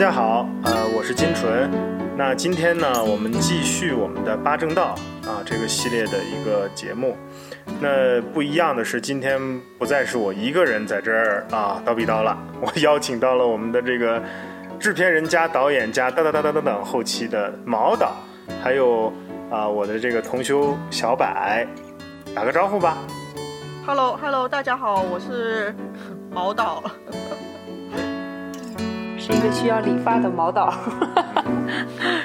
[0.00, 1.70] 大家好，呃，我是金纯。
[2.16, 4.94] 那今天呢，我们继续我们的八正道
[5.26, 7.14] 啊这个系列的一个节目。
[7.82, 9.38] 那不一样的是，今天
[9.78, 14.22] 不再是我一个人在这儿啊叨逼叨了，我邀请到了我们的这个
[14.78, 18.14] 制片人加导演加等等等等等等后期的毛导，
[18.62, 19.12] 还有
[19.50, 21.26] 啊我的这个同修小柏，
[22.34, 22.96] 打个招呼吧。
[23.84, 25.74] Hello Hello，大家好，我是
[26.30, 26.82] 毛导。
[29.30, 30.72] 是一个需要理发的毛导，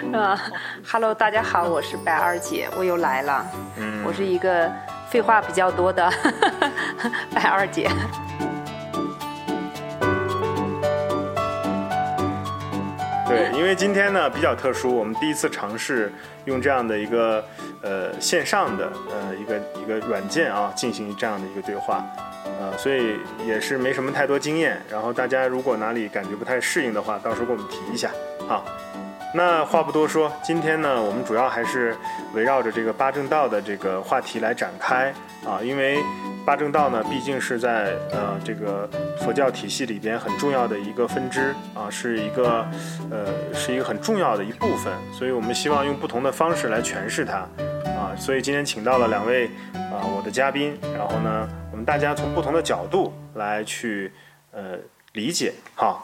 [0.01, 0.41] 是 吧
[0.91, 3.45] ？Hello，大家好，我是白二姐，我又来了。
[3.77, 4.71] 嗯我是一个
[5.09, 6.11] 废话比较多的
[7.31, 7.87] 白二姐。
[13.27, 16.11] 对，因为今天呢比较特殊，我们第一次尝试
[16.45, 17.43] 用这样的一个
[17.81, 22.05] 呃线上的呃一个一个软件啊进行这样的一个对话，
[22.59, 24.79] 呃，所以也是没什么太多经验。
[24.91, 28.11] 然后大家如果哪里感觉不太适应的话，到时候给我们提一下
[28.47, 28.63] 啊。
[29.33, 31.95] 那话不多说，今天呢，我们主要还是
[32.33, 35.13] 围绕着这个八正道的这个话题来展开
[35.45, 35.99] 啊，因为
[36.45, 42.65] 八正道呢，毕竟是在呃这个佛教体系里边很重要的一个分支啊，是一个
[43.11, 47.39] 呃是一个很重要的一部分，所以我们希望用不同的方式来诠释它
[47.97, 54.13] 啊，所以今天请到了两位啊我的嘉宾，然后呢，我们大家从不同的角度来去
[54.53, 54.77] 呃
[55.11, 55.99] 理解哈。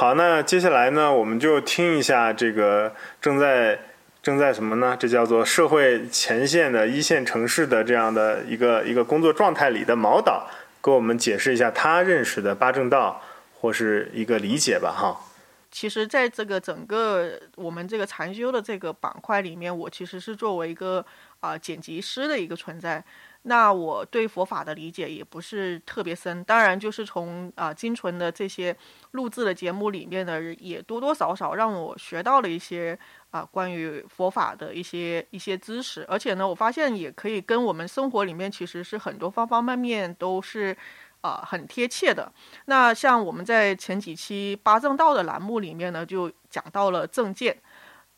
[0.00, 3.78] 好，那接下来呢，我们就听一下这个正在
[4.22, 4.96] 正在什么呢？
[4.98, 10.48] 这叫做社会前线的一线城市的这样的一个一个工作状态里的毛导，
[10.82, 13.20] 给我们解释一下他认识的八正道
[13.60, 15.20] 或是一个理解吧，哈。
[15.70, 21.04] 其实，在这个整个我们这个禅修的这个板块里面，我其实是作为一个
[21.40, 23.04] 啊、剪辑师的一个存在。
[23.42, 28.76] 那我对佛法的理解也不是特别深，当然就是从啊、金纯的这些
[29.12, 32.98] 录制的节目里面呢，也多多少少让我学到了一些
[33.30, 40.76] 啊、关于佛法的一些一些知识，而且呢，我发现也可以跟我们生活里面其实是很多方方面面都是
[41.22, 42.30] 啊、很贴切的。
[42.66, 47.56] 那像我们在前几期八正道的栏目里面呢，就讲到了正见。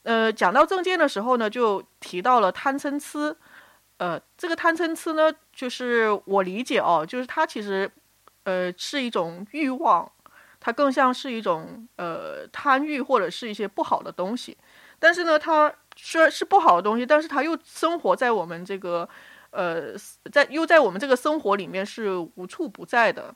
[0.03, 3.37] 呃，讲到正见的时候呢，就提到了贪嗔痴。
[4.03, 7.89] 呃，这个贪嗔痴呢，就是我理解哦，就是它其实
[8.43, 10.11] 呃是一种欲望，
[10.59, 14.59] 它更像是一种呃贪欲或者是一些不好的东西。
[14.99, 19.09] 但是呢，它虽然是不好的东西，但是它又生活在我们这个
[19.51, 19.93] 呃
[20.33, 23.33] 在又在我们这个生活里面是无处不在的。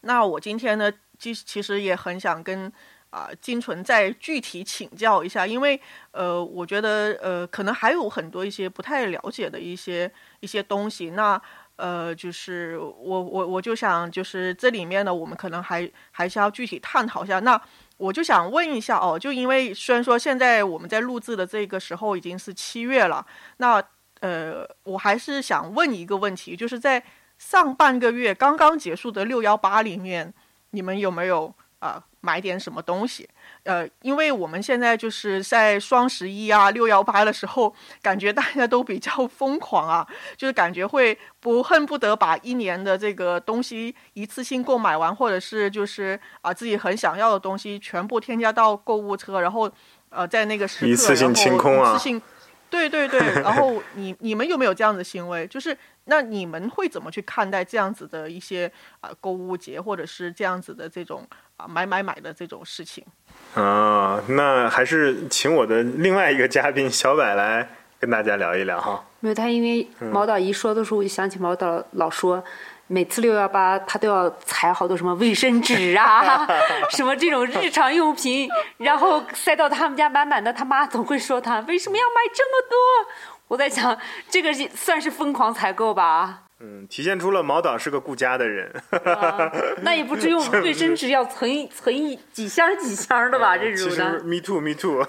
[0.00, 2.72] 那我今天呢，其其实也很想跟
[3.14, 5.80] 啊、金纯再具体请教一下，因为
[6.10, 10.10] 呃，我觉得呃，可能还有很多一些不太了解的一些
[10.40, 11.10] 一些东西。
[11.10, 11.40] 那
[11.76, 17.38] 呃，就是我我我就想，就是这里面呢，我们可能还还是要具体探讨一下。
[17.38, 17.60] 那
[17.98, 23.24] 我就想问一下哦，就因为虽然说现在我们在录制的这个时候已经是七月了，
[23.58, 23.80] 那
[24.18, 27.00] 呃，我还是想问一个问题，就是在
[27.38, 30.34] 上半个月刚刚结束的六幺八里面，
[30.70, 33.28] 你们有没有啊、买点什么东西？
[33.64, 49.70] 呃，因为我们现在就是在双十一啊、六幺八的时候，感觉大家都比较疯狂啊，就是感觉会不恨不得把一年的这个东西一次性购买完，或者是就是啊、自己很想要的东西全部添加到购物车，然后
[50.08, 52.22] 呃在那个时刻一次性清空啊一次性
[52.74, 55.46] 对对对，然后你你们有没有这样的行为？
[55.46, 55.76] 就是
[56.06, 58.70] 那你们会怎么去看待这样子的一些
[59.00, 61.26] 啊、购物节，或者是这样子的这种
[61.56, 63.04] 啊、买买买的这种事情？
[63.54, 67.68] 啊，那还是请我的另外一个嘉宾小柏来
[68.00, 69.04] 跟大家聊一聊哈。
[69.20, 72.42] 没有他，因为毛导一说的时候，我就想起毛导老说，
[72.86, 76.46] 每次六幺八他都要采好多什么卫生纸啊，
[76.90, 80.52] 什么这种日常用品，然后塞到他们家满满的。
[80.52, 82.76] 他妈总会说他为什么要买这么多？
[83.48, 83.96] 我在想，
[84.28, 86.40] 这个是算是疯狂采购吧？
[86.60, 88.72] 嗯，体现出了毛导是个顾家的人。
[89.04, 89.50] 啊
[89.82, 93.58] 那也不至于我们卫生纸要存一 存一几箱几箱的吧？
[93.58, 94.22] 这其实种的。
[94.24, 95.04] me too me too。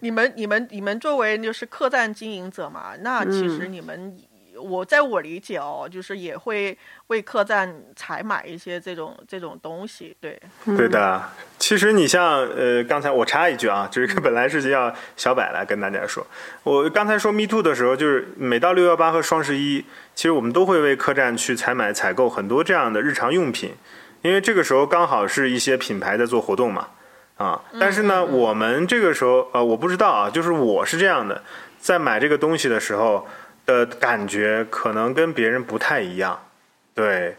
[0.00, 4.14] 你们、你们、你们作为就是客栈经营者嘛，那其实你们，
[4.60, 6.76] 我在我理解哦，就是也会
[7.06, 10.40] 为客栈采买一些这种这种东西，对，
[10.76, 11.22] 对的，
[11.58, 16.26] 其实你像呃，刚才我插一句啊，就是本来是要小柏来跟大家说，
[16.62, 19.84] 我刚才说 Me Too 的时候，就是每到六幺八和双十一，
[20.14, 23.74] 其实我们都会为客栈去采买、采购很多这样的日常用品，
[24.22, 26.88] 因为这个时候刚好是一些品牌在做活动嘛，
[27.36, 31.42] 啊，但是呢，我们这个时候呃，我不知道啊，就是我是这样的，
[31.78, 33.26] 在买这个东西的时候
[33.70, 36.38] 的感觉可能跟别人不太一样，
[36.94, 37.36] 对。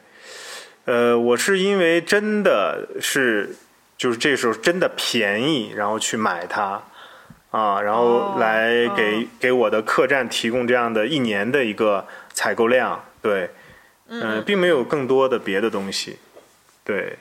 [0.86, 3.56] 呃，我是因为真的是
[3.98, 6.82] 就是这时候真的便宜，然后去买它
[7.52, 13.52] 啊，然后哦来哦给、给我的客栈提供这样的一年的一个采购量，对，
[14.08, 16.18] 嗯、并没有更多的别的东西，
[16.84, 17.16] 对，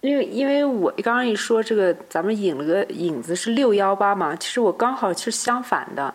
[0.00, 6.12] 因为因为我刚刚一说这个，咱们引了个影子是六幺八嘛，其实我刚好是相反的，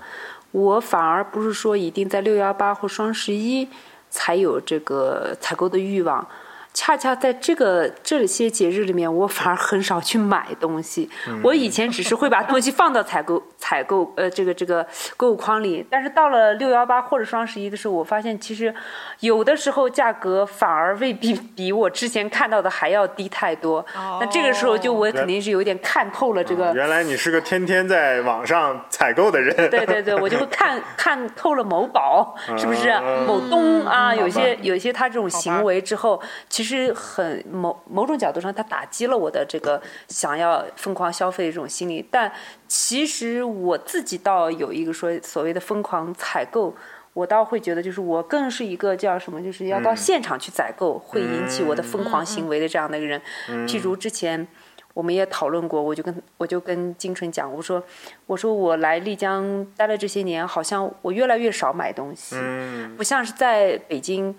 [0.51, 3.67] 我反而不是说一定在六幺八或双十一
[4.09, 6.27] 才有这个采购的欲望。
[6.73, 11.09] 恰恰在这个这些节日里面，我反而很少去买东西。
[11.43, 14.85] 我以前只是会把东西放到采购 采购呃这个这个
[15.17, 18.73] 购物筐里，但是到了六幺八或者双十一的时候，我发现其实
[19.19, 23.85] 有的时候价格反而未必比我之前看到的还要低太多。
[24.19, 26.73] 那这个时候就我肯定是有点看透了这个。
[26.73, 42.05] 原来你是个天天在网上采购的人，对对对，我就会看 看透了某宝是不是嗯某东啊，有些有些他这种行为之后，其实很某某种角度上，他打击了我的这个想要疯狂消费的这种心理。
[42.11, 42.31] 但
[42.67, 46.75] 其实我自己倒有一个说所谓的疯狂采购。
[47.13, 53.21] 我倒会觉得，就是我更是一个叫什么，就是要到现场去采购，会引起我的疯狂行为的这样的一个人。
[53.67, 54.47] 譬如之前
[54.93, 57.83] 我们也讨论过，我就跟我就跟金春讲，我说
[58.27, 64.33] 我说我来丽江待了这些年，好像我越来越少买东西，嗯不像是在北京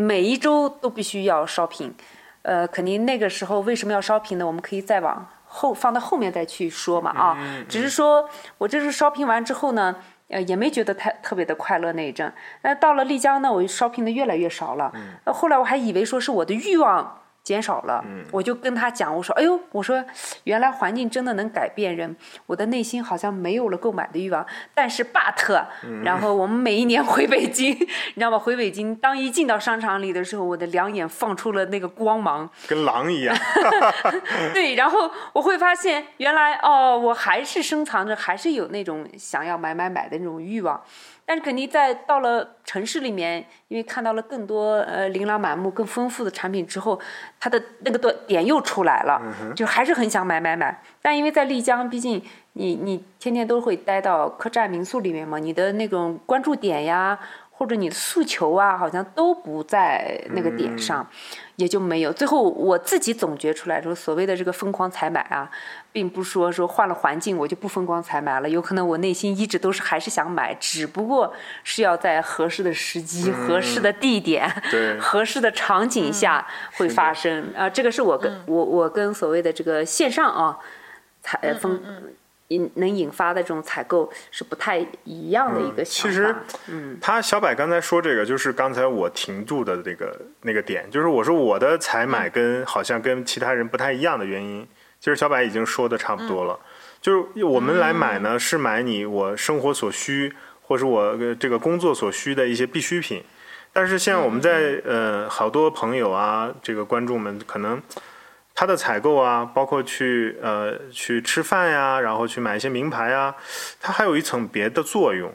[0.00, 1.92] 每一周都必须要 shopping。
[2.42, 4.46] 呃，肯定那个时候为什么要 shopping 呢？
[4.46, 7.36] 我们可以再往后放到后面再去说嘛啊。
[7.68, 8.28] 只是说
[8.58, 9.96] 我这是 shopping 完之后呢。
[10.30, 12.30] 呃，也没觉得太特别的快乐那一阵。
[12.60, 14.92] 那到了丽江呢，我 shopping 的越来越少了。
[14.94, 20.04] 嗯后来我还以为说是我的欲望减少了，我就跟他讲，我说，哎呦，我说
[20.44, 22.14] 原来环境真的能改变人，
[22.44, 24.44] 我的内心好像没有了购买的欲望。
[24.74, 25.64] 但是 but，
[26.04, 27.72] 然后我们每一年回北京，
[28.14, 28.38] 你知道吗？
[28.38, 32.46] 回北京，当一进到商场里的时候，我的两眼放出了那个光芒。
[32.66, 33.34] 跟狼一样，
[34.52, 40.78] 对，然后我会发现，原来哦，我还是深藏着，还是有那种想要买买买的那种欲望。
[41.28, 46.98] 但是肯定在到了城市里面，因为看到了更多呃琳琅满目、更丰富的产品之后，
[47.38, 49.20] 它的那个点又出来了，
[49.54, 50.82] 就还是很想买买买。
[51.02, 52.22] 但因为在丽江，毕竟
[52.54, 57.18] 你你天天都会待到客栈民宿里面嘛，你的那种关注点呀，
[57.50, 61.06] 或者你的诉求啊，好像都不在那个点上。
[61.58, 62.12] 也就没有。
[62.12, 65.50] 最后我自己总结出来说，所谓的这个疯狂采买啊，
[65.90, 71.34] 并不是说说换了环境我就不疯狂采买了，有可能我内心一直都是还是想买，只不过
[71.64, 74.48] 是要在合适的时机、合适的地点、
[75.02, 77.52] 合适的场景下会发生。
[77.56, 80.56] 啊，这个是我跟、我我跟所谓的这个线上啊
[81.20, 81.82] 采呃疯。
[82.48, 86.10] 引能引发的这种采购是不太一样的一个想法。
[86.10, 86.34] 其实，
[86.68, 94.66] 嗯他小柏刚才说这个，就是刚才我停住的那个那个点，就是我说我的采买跟好像跟其他人不太一样的原因，
[94.98, 96.58] 其实小柏已经说的差不多了。
[97.00, 103.22] 就是我们来买呢，是买你我生活所需，或是我呃这个工作所需的一些必需品。
[103.72, 107.80] 但是像我们在呃好多朋友啊，这个观众们可能。
[108.60, 113.32] 他的采购啊，包括去呃去吃饭呀，然后去买一些名牌啊，
[113.80, 115.32] 它还有一层别的作用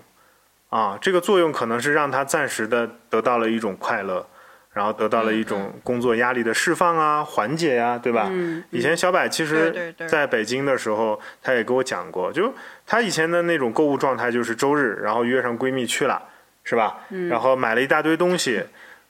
[0.68, 0.98] 啊。
[1.00, 4.28] 这个作用可能是让他暂时的得到了一种快乐，
[4.74, 8.28] 然后得到了一种工作压力的释放啊、缓解呀、对吧？
[8.30, 12.54] 嗯以前小柏其实在北京的时候，他也给我讲过，就
[12.86, 16.22] 他以前的那种购物状态就是周日，然后约上闺蜜去了，
[16.66, 16.98] 是吧？
[17.30, 18.62] 然后买了一大堆东西。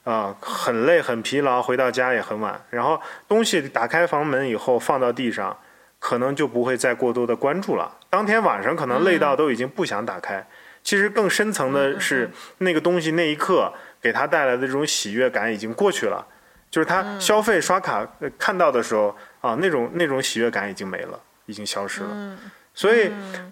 [0.04, 2.60] 啊、很累很疲劳，回到家也很晚。
[2.70, 5.56] 然后东西打开房门以后放到地上，
[5.98, 7.90] 可能就不会再过多的关注了。
[8.10, 10.46] 当天晚上可能累到都已经不想打开。
[10.82, 16.26] 其实更深层的是，那个东西那一刻给他带来的这种喜悦感已经过去了。
[16.70, 22.36] 就是他消费刷卡、呃看到的时候啊，那种那种喜悦感已经没了，已经消失了。
[22.74, 23.10] 所以，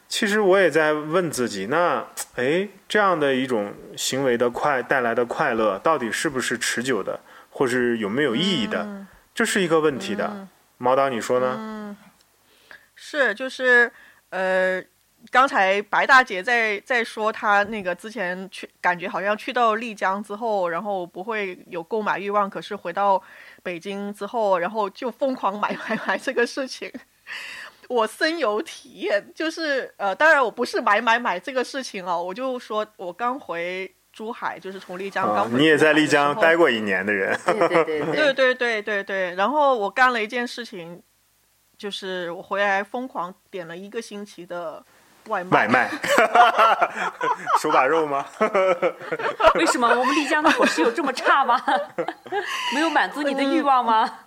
[0.08, 2.04] 其实我也在问自己，那
[2.34, 7.20] 哎，这样的一种行为的快带来的快乐，到底是不是持久的，
[7.50, 9.06] 或是有没有意义的？
[9.34, 10.48] 这是一个问题的。
[10.78, 11.96] 毛导，你说呢？
[12.94, 13.90] 是，就是
[14.30, 14.82] 呃，
[15.30, 23.22] 刚才白大姐在在说她那个之前去，感觉好像去到丽江之后，然后不会有购买欲望，可是回到
[23.62, 26.92] 北京之后，然后就疯狂买买买这个事情。
[27.92, 36.56] 我深有体验，就是呃，当然我不是买买买这个事情哦，我就说我刚回珠海，就是从丽江刚你也在丽江待。
[36.56, 41.02] 过一年的人，对对对 对对对对对，然后我干了一件事情，
[41.76, 44.82] 就是我回来疯狂点了一个星期的
[45.28, 45.50] 外卖。
[45.50, 45.90] 外卖，
[47.60, 48.24] 手把肉吗？
[49.56, 51.60] 为什么我们丽江的伙食有这么差吗？
[52.74, 54.18] 没有满足你的欲望吗？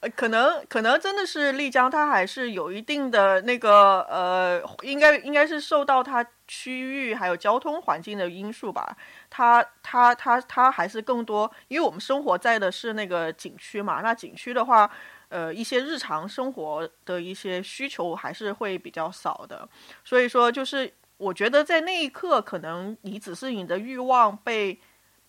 [0.00, 8.96] 呃可能可能真的是丽江，它还是有一定的那个呃，应该应该是受到它区域还有交通环境的因素吧。
[9.28, 14.88] 它它它它还是更多，因为我们生活在的是那个景区嘛，那景区的话，
[15.30, 19.68] 呃，一些日常生活的一些需求还是会比较少的。
[20.04, 24.80] 所以说，就是我觉得在那一刻，可能你只是你的欲望被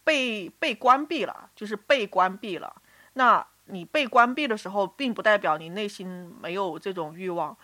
[0.03, 2.71] 被被关闭了，就是被关闭了。
[3.13, 6.07] 那你被关闭的时候，并不代表你内心
[6.41, 7.55] 没有这种欲望。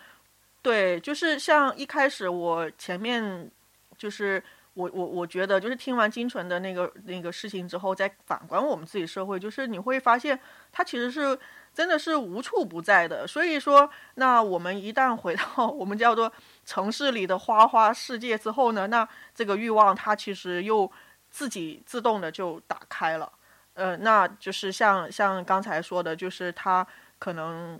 [0.62, 3.50] 对，就是像一开始我前面，
[3.96, 4.42] 就是
[4.74, 10.38] 我我我觉得，就是听完金纯的那个那个事情之后，再反观我们自己社会，就是你会发现，
[10.72, 11.38] 它其实是
[11.72, 13.26] 真的是无处不在的。
[13.26, 16.32] 所以说，那我们一旦回到 我们叫做
[16.64, 20.90] 城市里的花花世界之后呢，那这个欲望它其实又
[21.30, 23.30] 自己自动的就打开了。
[23.76, 26.84] 呃，那就是像像刚才说的，就是他
[27.18, 27.78] 可能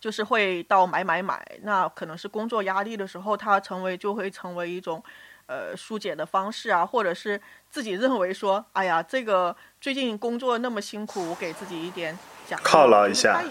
[0.00, 5.02] 就是会到买买买，那可能是工作压力的时候，他成为就会成为一种
[5.46, 12.16] 呃疏解的方式啊，或者是自己认为说，哎呀，这个最近工作那么辛苦，我给自己一点
[12.46, 13.42] 奖励犒劳一下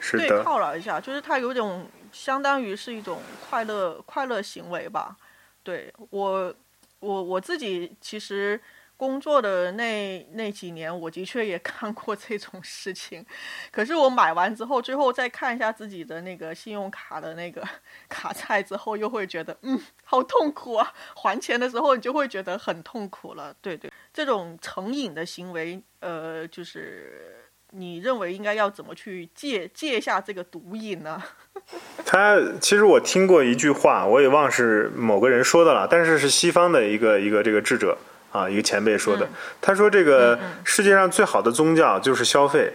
[0.00, 5.16] 是的，犒劳一下，就是他有种相当于是一种快乐快乐行为吧。
[5.62, 6.54] 对我，
[7.00, 8.60] 我我自己其实
[8.96, 13.24] 工作的那那几年，我的确也干过这种事情。
[13.70, 17.66] 可是我买完之后，最后再看一下自己的那个信用卡的那个
[18.08, 20.92] 卡债之后，又会觉得嗯，好痛苦啊！
[21.16, 23.54] 还钱的时候，你就会觉得很痛苦了。
[23.60, 27.40] 对对，这种成瘾的行为，呃，就是。
[27.76, 31.20] 你认为应该要怎么去戒戒下这个毒瘾呢？
[32.06, 37.98] 他其实我听过一句话，我也忘是某个人说的了，但是是西方的一个一个这个智者
[38.34, 39.28] 啊，一个前辈说的。
[39.60, 42.72] 他说这个世界上最好的宗教就是消费。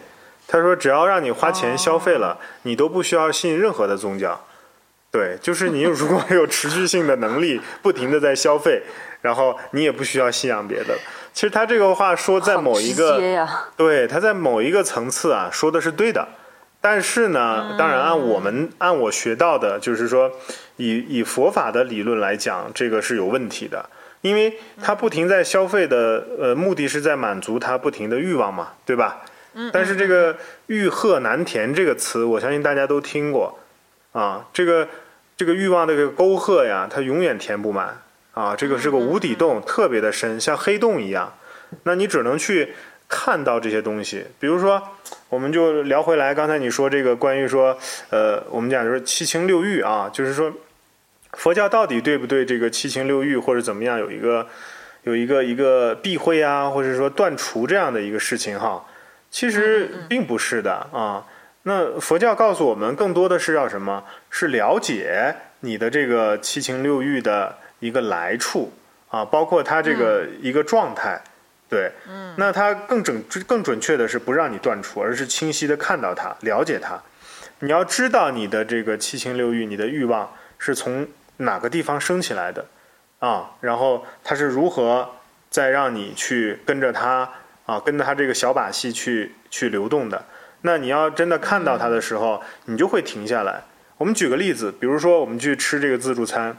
[0.48, 4.40] 他说只要让你花钱消费了，你都不需要信任何的宗教。
[5.12, 8.82] 对，就是你如果 有持续性的能力，不停的在消费，
[9.22, 10.98] 然后你也不需要信仰别的。
[11.34, 16.26] 其实他这个话说在某一个，呀对，他在某一个层次啊说的是对的。
[16.82, 20.32] 但是呢，当然按我们按我学到的，就是说，
[20.78, 23.90] 以以佛法的理论来讲，这个是有问题的，
[24.22, 29.22] 因为他不停在消费的，呃，目的是在满足他不停的欲望嘛，对吧？
[29.74, 33.60] 但是这个“欲壑难填”这个词，我相信大家都听过
[34.12, 34.48] 啊。
[34.54, 34.88] 这个
[35.36, 38.02] 这个欲望的这个沟壑呀，它永远填不满
[38.34, 38.56] 啊。
[38.56, 41.34] 这个是个无底洞，特别的深，像黑洞一样。
[41.84, 42.74] 那你只能去
[43.10, 44.24] 看到这些东西。
[44.40, 44.82] 比如说，
[45.30, 47.78] 我们就聊回来，刚才你说这个关于说，
[48.12, 50.54] 呃，我们讲就是七情六欲啊，就是说
[51.34, 54.48] 佛教到底对不对这个七情六欲或者怎么样有一个
[55.04, 58.84] 有一个一个避讳啊，或者说断除这样的一个事情哈？
[59.32, 61.26] 其实并不是的啊。
[61.64, 64.04] 那佛教告诉我们，更多的是要什么？
[64.30, 68.72] 是了解你的这个七情六欲的一个来处
[69.10, 71.22] 啊，包括它这个一个状态。
[71.70, 77.00] 对，嗯，那它更准更准确的是不让你断除，而是清晰的看到它，了解它。
[77.60, 81.06] 你要知道你的这个七情六欲，你的欲望是从
[81.40, 82.66] 哪个地方升起来的
[83.20, 85.10] 啊，然后它是如何
[85.50, 87.30] 再让你去跟着它
[87.66, 90.24] 啊，跟着它这个小把戏去去流动的。
[90.62, 93.64] 那你要真的看到它的时候，你就会停下来。
[93.98, 96.58] 我们举个例子，比如说我们去吃这个自助餐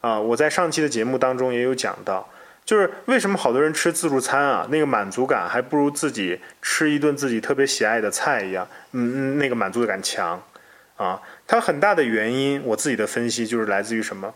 [0.00, 2.28] 啊，我在上期的节目当中也有讲到。
[2.64, 10.40] 就是为什么好多人吃自助餐啊，那个满足感还不如自己吃一顿自己特别喜爱的菜一样，嗯嗯，那个满足感强
[10.96, 11.20] 啊。
[11.52, 14.32] 它很大的原因，我自己的分析就是来自于什么？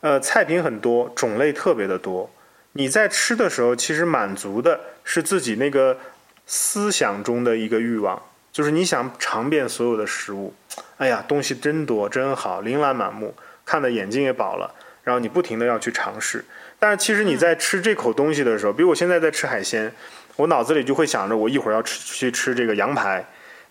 [0.00, 2.28] 呃，菜品很多，种类特别的多。
[2.72, 5.96] 你在吃的时候，其实满足的是自己那个
[6.44, 8.20] 思想中的一个欲望，
[8.50, 10.52] 就是你想尝遍所有的食物。
[10.96, 13.32] 哎呀，东西真多，真好，琳琅满目，
[13.64, 14.74] 看的眼睛也饱了。
[15.04, 16.44] 然后你不停的要去尝试。
[16.80, 19.94] 但是其实你在吃这口东西的时候，比如我现在在吃海鲜，
[20.34, 23.24] 我脑子里就会想着我一会儿要吃去吃这个羊排，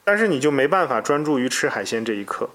[0.05, 2.49] 但是你就没办法专注于吃海鲜这一刻，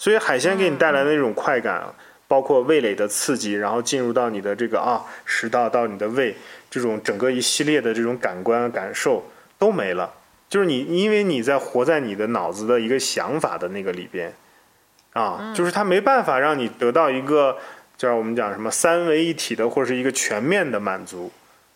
[0.00, 1.84] 所以海鲜给你带来的那种快感，
[2.26, 6.34] 包括味蕾的刺激，然后进入到你的这个啊食道到你的胃，
[6.70, 9.22] 这种整个一系列的这种感官感受
[9.58, 10.10] 都没了，
[10.48, 14.32] 就是你因为你在活在你的脑子的一个想法的那个里边，
[15.12, 17.58] 啊，就是它没办法让你得到一个。
[18.00, 21.30] 叫我们讲什么三位一体的，或者是一个全面的满足，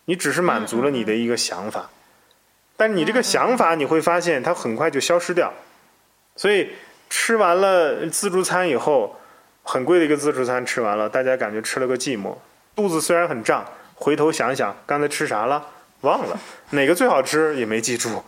[0.06, 1.90] 你只是满足了你的一个想法，
[2.78, 5.52] 但是你这个想法你会发现它很快就消失掉，
[6.34, 6.70] 所以
[7.16, 9.16] 吃完了自助餐以后，
[9.62, 12.34] 很贵的一个自助餐吃完了，大家感觉吃了个寂寞，
[12.74, 15.64] 肚子虽然很胀，回头想一想刚才吃啥了，
[16.00, 16.38] 忘了。
[16.70, 18.22] 哪个最好吃也没记住，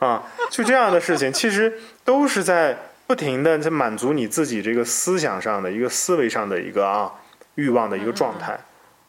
[0.00, 2.76] 啊，就这样的事情，其实都是在
[3.06, 7.10] 不停的在满足你自己这个思想上的一个思维上的一个啊
[7.54, 8.58] 欲望的一个状态，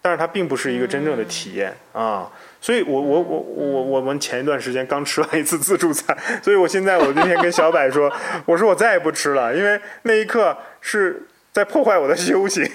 [0.05, 2.29] 但是它并不是一个真正的体验啊。
[2.61, 8.11] 所以我我我我我们前一段时间刚吃完一次自助餐，所以我现在我那天跟小柏说，
[8.45, 11.23] 我说我再也不吃了，因为那一刻是
[11.55, 12.65] 在破坏我的修行。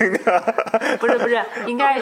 [0.98, 2.00] 不是不是，应该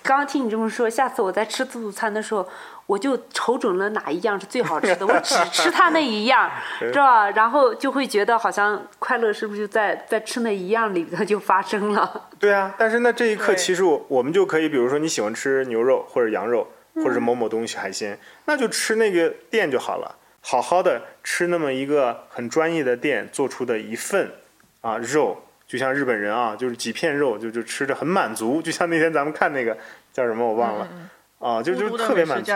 [0.00, 2.48] 刚刚听你这么说，下次我在吃自助餐的时候，
[2.86, 7.28] 我就瞅准了哪一样是最好吃的，我只 吃它那一样，是吧？
[7.30, 12.28] 然后就会觉得好像快乐是不是就在在吃那一样里头就发生了？
[12.38, 24.30] 对啊，但是那这一刻其实我我们就可以，比如说你喜欢吃牛肉或者羊肉，或者是某某东西海鲜，那就吃那个店就好了，好好的吃那么一个很专业的店做出的一份
[24.80, 29.76] 啊肉，就像日本人啊，就是几片肉就就吃着很满足，就像那天咱们看那个
[30.12, 30.88] 叫什么我忘了、
[31.38, 32.52] 啊，就就特别满足，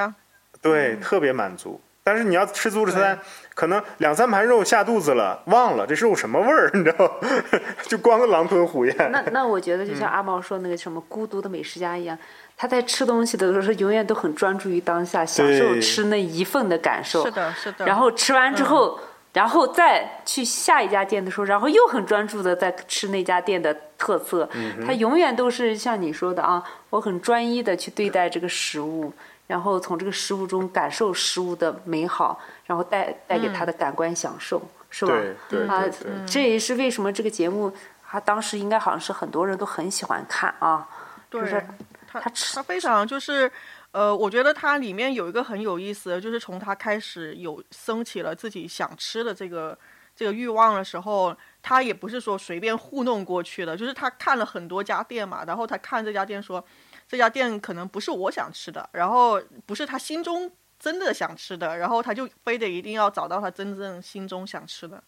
[0.61, 1.81] 对，特别满足。
[2.03, 3.17] 但是你要吃自助餐，
[3.55, 7.29] 可能两三盘肉下肚子了，忘了这是肉什么味儿，你知道吗？
[7.87, 8.95] 就光狼吞虎咽。
[9.13, 12.19] 那那我觉得就像阿毛说那个什么孤独的美食家一样，
[12.57, 17.25] 他在吃东西的时候永远都很专注于当下，享受吃那一份的感受。
[17.25, 17.87] 是的，是的。
[17.87, 18.99] 然后吃完之后，
[19.35, 24.49] 然后再去下一家店的时候，然后又很专注的在吃那家店的特色。
[24.87, 29.13] 他永远都是像你说的啊，我很专一的去对待这个食物，
[29.49, 35.13] 然后从这个食物中感受食物的美好，然后带带给他的感官享受，是吧？
[35.51, 37.73] 对对啊对对，这也是为什么这个节目，
[38.07, 40.89] 他当时应该好像是很多人都很喜欢看啊。
[41.29, 41.67] 对就是
[42.07, 43.51] 他他吃他非常就是，
[43.95, 49.79] 呃，我觉得它里面有一个很有意思的，就是从他开始有升起了自己想吃的这个
[50.17, 56.65] 这个欲望的时候，他也不是说随便糊弄过去的，就是他看了很多家店嘛，然后他看这家店说，
[57.07, 65.01] 这家店可能不是我想吃的，然后不是他心中真的想吃的，然后他就非得一定要找到他真正心中想吃的，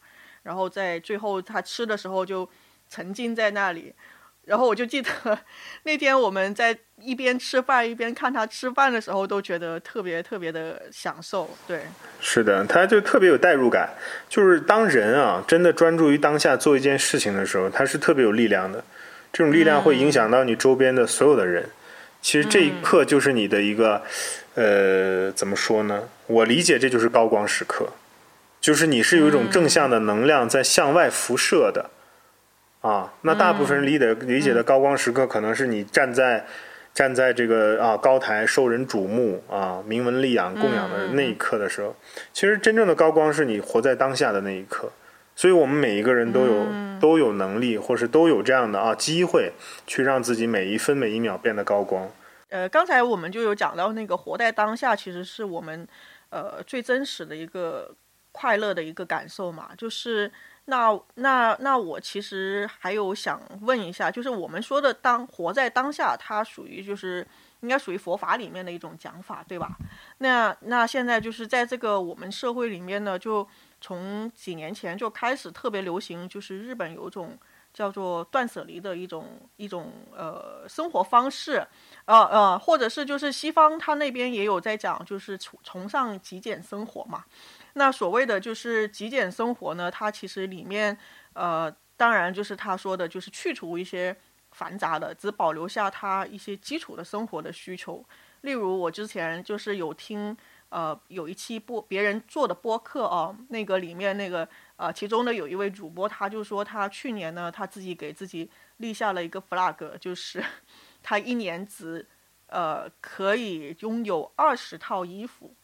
[0.45, 2.49] 然后在最后他吃的时候就
[2.89, 3.93] 沉浸在那里。
[4.47, 5.11] 然后我就记得
[5.83, 11.51] 那天我们在一边吃饭一边看他吃饭的时候，都觉得特别特别的享受。
[11.67, 11.83] 对，
[12.21, 13.91] 是的，他就特别有代入感。
[14.29, 18.83] 就是当人啊真的专注于当下做一件事情的时候，他是特别有力量的。
[19.33, 21.69] 这种力量会影响到你周边的所有的人。
[22.23, 24.03] 其实这一刻就是你的一个，
[24.55, 26.05] 呃，怎么说呢？
[26.29, 27.89] 我理解这就是高光时刻，
[28.61, 31.91] 就是你是有一种正向的能量在向外辐射的。
[32.87, 36.47] 啊，那大部分人理解理解的高光时刻，可能是你站在
[36.95, 41.97] 站在这个啊高台受人瞩目啊名闻利养供养的那一刻的时候，
[42.33, 44.93] 其实真正的高光是你活在当下的那一刻。
[45.39, 46.67] 所以我们每一个人都有、
[46.99, 49.53] 都有能力，或是都有这样的啊机会，
[49.87, 52.09] 去让自己每一分每一秒变得高光。
[52.49, 55.87] 呃，刚才我们就有讲到那个活在当下，其实是我们
[56.31, 57.95] 呃最真实的一个
[58.33, 59.69] 快乐的一个感受嘛。
[59.77, 60.33] 就是
[60.67, 67.27] 那那那我其实还有想问一下，就是我们说的当活在当下，它属于就是
[67.61, 69.77] 应该属于佛法里面的一种讲法，对吧？
[70.19, 73.47] 那那现在就是在这个我们社会里面呢，就
[73.81, 77.39] 从几年前就开始特别流行，就是日本有种
[77.73, 81.65] 叫做断舍离的一种一种呃生活方式，
[82.07, 87.25] 呃呃，或者是就是西方他那边也有在讲，就是崇崇尚极简生活嘛。
[87.79, 90.97] 那所谓的就是极简生活呢，它其实里面
[91.35, 94.17] 呃，当然就是他说的，就是去除一些
[94.53, 98.03] 繁杂的，只保留下他一些基础的生活的需求。
[98.41, 100.35] 例如我之前就是有听
[100.71, 110.43] 呃有一期播别人做的播客哦，那个里面那个呃其中的有一位主播，他就说他去年呢他自己给自己立下了一个 flag，就是
[111.03, 112.09] 他一年只
[112.47, 115.55] 呃可以拥有二十套衣服。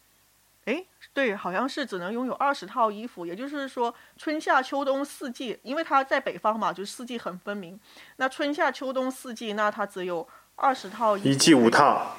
[0.67, 7.79] 诶，对，好像是只能拥有二十套衣服，也就是说春夏秋冬四季，因为他在北方嘛，就四季很分明。
[8.17, 12.17] 那春夏秋冬四季，那他只有二十套衣服，一季五套，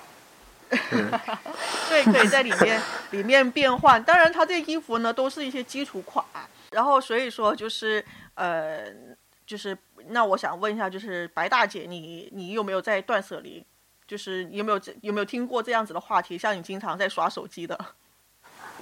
[0.70, 4.04] 对，可以在里面里面变换。
[4.04, 6.26] 当然，他这衣服呢都是一些基础款，
[6.72, 8.04] 然后所以说就是
[8.36, 8.86] 呃，
[9.46, 9.78] 就是
[10.10, 13.66] 那我想问一下，就是白大姐，你你有没有在断舍离？
[14.06, 16.38] 就是有没有有没有听过这样子的话题？
[16.38, 17.80] 像你经常在刷手机的，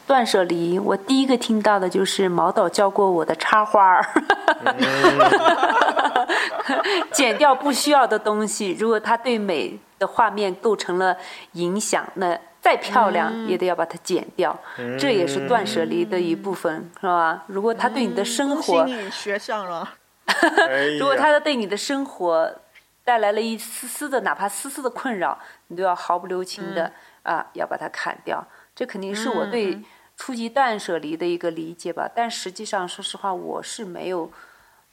[0.07, 4.05] 断舍离，我第一个听到的就是毛导教过我的插花儿，
[7.13, 8.75] 剪掉不需要的东西。
[8.79, 11.15] 如果它对美的画面构成了
[11.53, 14.59] 影响，那再漂亮也得要把它剪掉。
[14.99, 17.43] 这也是断舍离的一部分，是吧？
[17.47, 19.89] 如果它对你的生活，你学上了。
[20.99, 22.53] 如果它对你的生活
[23.03, 25.37] 带来了一丝丝的，哪怕丝丝的困扰，
[25.67, 26.91] 你都要毫不留情的、
[27.23, 28.45] 啊，要把它砍掉。
[28.75, 29.81] 这肯定是我对
[30.15, 32.09] 初级断舍离的一个理解吧。
[32.13, 34.31] 但实际上，说实话，我是没有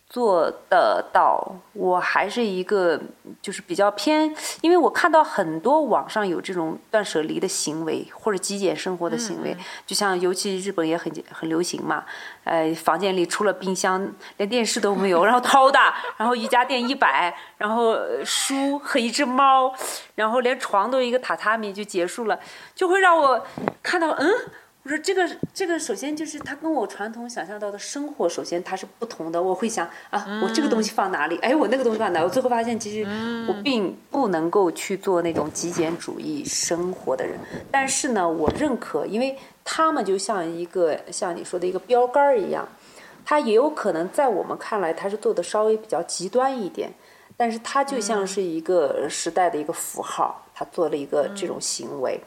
[0.09, 1.53] 做得到。
[1.73, 3.01] 我还是一个
[3.41, 12.05] 就是比较偏，因为我看到很多网上有这种断舍离的行为或者极简生活的行为，就像尤其日本也很很流行嘛。
[12.43, 15.79] 呃，房间里除了冰箱，连电视都没有，然后掏的，
[16.17, 19.73] 然后瑜伽垫一百，然后呃书和一只猫，
[20.15, 22.41] 然后连床都一个榻榻米就结束了，
[22.75, 23.47] 就会让我
[23.83, 24.31] 看到，嗯，
[24.89, 29.43] 我说这个这个首先就是它跟我传统想象到的生活，首先它是不同的。
[29.43, 31.37] 我会想啊，我这个东西放哪里？
[31.43, 32.23] 哎，我那个东西放哪？
[32.25, 33.07] 我最后发现，其实
[33.47, 37.39] 我并不能够去做那种极简主义生活的人。
[37.71, 42.67] 但是呢，我认可，因为他们就像一个像你说的一个标杆儿一样，
[43.27, 46.91] 它也有可能在我们看来，它是做的稍微比较极端一点。
[47.37, 52.21] 但是它就像是一个时代的一个符号，它做了一个这种行为，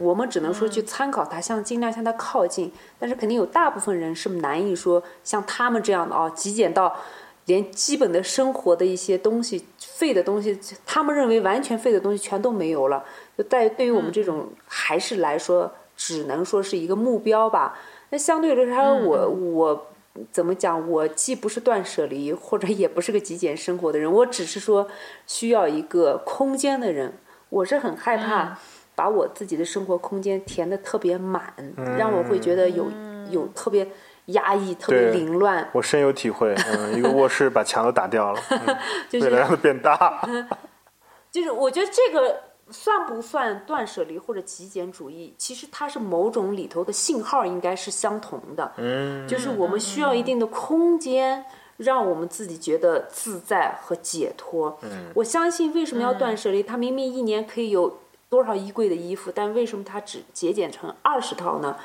[0.00, 2.72] 我们只能说去参考他，向尽量向他靠近。
[2.98, 6.96] 但是肯定有大部分人是难以说像他们这样的啊，极简到
[7.44, 13.04] 连基本的生活的一些东西废的东西，他们认为完全废的东西全都没有了。
[13.38, 17.78] 就在对于我们这种还是来说，只能说是一个目标吧。
[18.10, 19.86] 那相对来说，我我。
[20.32, 20.90] 怎么讲？
[20.90, 24.88] 我既不是断舍离，或者也不是个极简生活的人，我只是说
[25.26, 27.12] 需要一个空间的人。
[27.48, 28.56] 我是很害怕
[28.94, 31.52] 把我自己的生活空间填的特别满，
[31.98, 32.90] 让我会觉得有
[33.30, 33.86] 有特别
[34.26, 35.68] 压抑、特别凌乱。
[35.72, 38.76] 我深有体会，嗯，一个卧室把墙都打掉了， 嗯
[39.08, 40.28] 就是为了让它变大。
[41.30, 45.34] 就是我觉得这个算不算断舍离或者极简主义？
[45.36, 48.72] 其实它是某种里头的信号应该是相同的。
[48.78, 51.44] 嗯，就是我们需要一定的空间，
[51.78, 54.78] 让我们自己觉得自在和解脱。
[54.82, 56.62] 嗯，我相信为什么要断舍离？
[56.62, 61.76] 他明明一年可以有多少衣柜的衣服，但为什么他只节俭成二十套呢？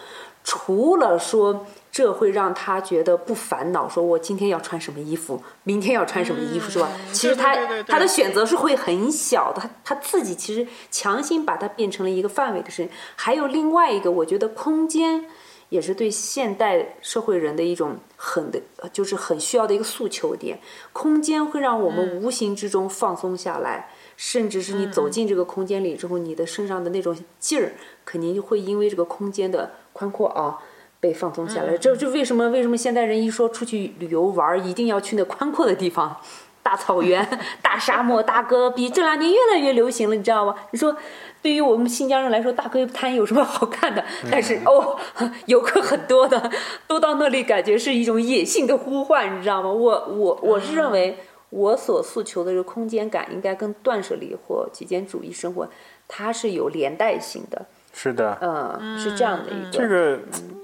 [0.43, 6.89] 除了说这会让他觉得不烦恼，说我今天要穿什么衣服，明天要穿什么衣服，是吧？
[7.13, 12.89] 其实他他的选择是会很小的，他他自己其实强行把它变成了一个范围的事情。
[13.15, 15.25] 还有另外一个，我觉得空间
[15.71, 18.62] 也是对现代社会人的一种很的，
[18.93, 20.60] 就是很需要的一个诉求点。
[20.93, 27.71] 空间会让我们无形之中放松下来，甚至是你走进这个空间里之后，你的身上的那种劲儿，
[28.03, 30.60] 肯定就会因为这个空间的宽阔啊。
[30.99, 32.49] 被放松下来，这这为什么？
[32.49, 36.15] 为什么现代人一说出去旅游玩儿，一定要去那宽阔的地方？
[36.62, 37.27] 大草原、
[37.60, 40.53] 大沙漠、大戈壁，这两年越来越流行了，你知道吗？
[40.69, 40.95] 你说，
[41.41, 44.04] 对于我们新疆人来说，大戈滩有什么好看的？
[44.32, 44.99] 但是哦，
[45.47, 46.51] 游客很多的，
[46.88, 49.71] 都到那里，感觉是一种野性的呼唤，你知道吗？
[49.71, 51.17] 我我我是认为，
[51.49, 55.67] 我所诉求的这个空间感，应该跟断舍离或极简主义生活，
[56.08, 59.71] 它是有连带性的，是的，嗯，是这样的一个。
[59.71, 60.19] 这个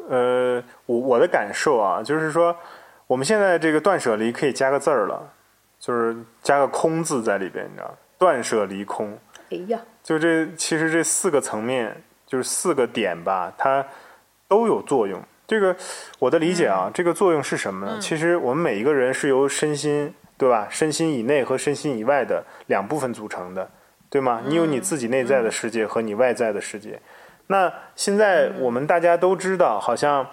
[0.09, 2.55] 呃，我我的感受啊，就是说，
[3.07, 5.33] 我们现在这个断舍离可以加个字儿了，
[5.79, 9.17] 就是加个空字在里边，你知道，断舍离空。
[9.49, 13.85] 哎呀，就这其实这四个层面，就是四个点吧，它
[14.47, 15.21] 都有作用。
[15.45, 15.75] 这个
[16.17, 17.97] 我的理解啊，这个作用是什么呢？
[17.99, 20.65] 其实我们每一个人是由身心，对吧？
[20.69, 23.69] 身心以内和身心以外的两部分组成的，
[24.09, 24.41] 对吗？
[24.45, 26.97] 你有你自己内在的世界和你外在的世界。
[27.47, 30.25] 那现在我们大家都知道，好像，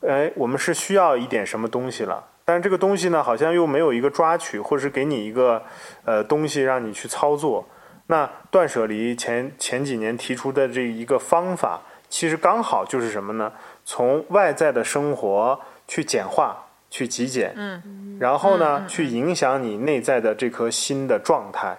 [0.00, 5.62] 哎，我们是需要一点什么东西了，但是这个东西呢，好像又没有一个抓取，或者是给你一个
[6.04, 7.64] 呃东西让你去操作。
[8.06, 13.52] 那断舍离前前几年提出的这一个方法，其实刚好就是什么呢？
[13.84, 21.78] 从外在的生活去简化、去极简，嗯，然后呢，去影响你内在的这颗心的状态。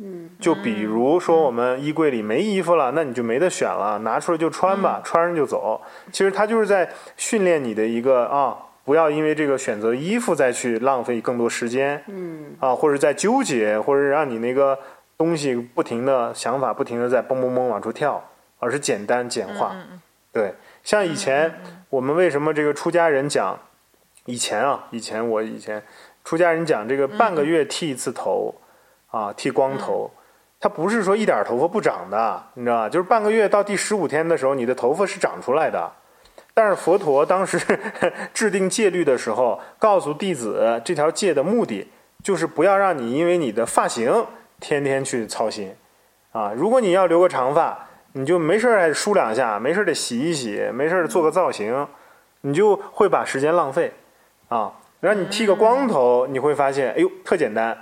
[0.00, 5.80] 嗯，就比如说，我们衣柜里没衣服了，那你就没得选了，拿出来就穿吧，穿上就走。
[6.12, 14.78] 其实它就是在训练你的一个啊，不要因为这个选择衣服再去浪费更多时间，嗯啊，或者在纠结，或者让你那个
[15.18, 18.22] 东西不停的想法不停的在蹦蹦蹦往出跳，
[18.60, 19.74] 而是简单简化。
[20.32, 20.54] 对，
[20.84, 21.52] 像以前
[21.90, 23.58] 我们为什么这个出家人讲，
[24.26, 25.82] 以前啊，以前我以前
[26.24, 28.54] 出家人讲这个半个月剃一次头，
[29.10, 30.08] 啊，剃光头，
[30.60, 32.88] 它不是说一点头发不长的，你知道吧？
[32.88, 35.90] 就是半个月到第十五天的时候，你的头发是长出来的。
[36.54, 37.60] 但是佛陀当时
[38.32, 41.90] 制定戒律的时候，告诉弟子这条戒的目的
[42.22, 44.24] 就是不要让你因为你的发型
[44.60, 45.74] 天天去操心
[46.32, 46.52] 啊。
[46.56, 51.86] 如果你要留个长发，你就没事儿还梳两下，没事儿得洗一洗，没事儿做个造型，
[52.40, 53.92] 你就会把时间浪费
[54.48, 54.72] 啊。
[55.00, 57.76] 然后你剃个光头，你会发现，哎呦，特简单。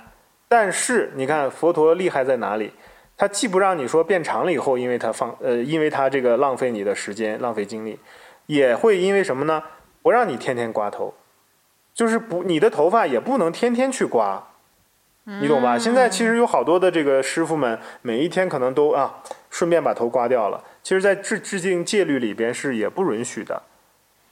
[0.47, 2.71] 但是你看佛陀厉害在哪里？
[3.17, 7.99] 他既不让你说变长了以后，因为他放呃，因为他这个浪费你的时间、浪费精力，
[8.45, 9.63] 也会因为什么呢？
[10.03, 11.13] 不让你天天刮头，
[11.93, 14.41] 就是不你的头发也不能天天去刮，
[15.41, 15.77] 你懂吧？
[15.77, 19.13] 现在其实有好多的这个师傅们，每一天可能都啊，
[19.49, 20.63] 顺便把头刮掉了。
[20.81, 23.61] 其实，在制制定戒律里边是也不允许的，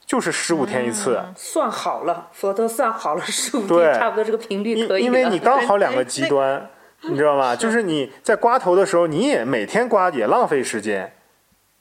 [0.06, 1.22] 就是十五天一次。
[1.36, 6.66] 算好了，佛都算好了，十五天差不多这个频率可以因因为你刚好两个 极端，
[7.02, 7.54] 你知道吗？
[7.54, 11.12] 就是你在刮头的时候，你也每天刮也浪费时间，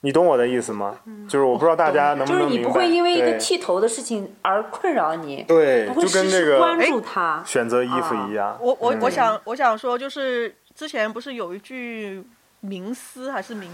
[0.05, 0.95] 你懂我的意思吗？
[1.27, 2.63] 就是我不知道大家能不能就是你。
[2.63, 7.41] 不会因为一个剃头的事情而困扰你，对，不会就跟时时关注他。
[7.43, 8.55] 选择衣服一样。
[8.61, 12.23] 我我嗯我想我想说，就是之前不是有一句
[12.59, 13.67] 名诗还是名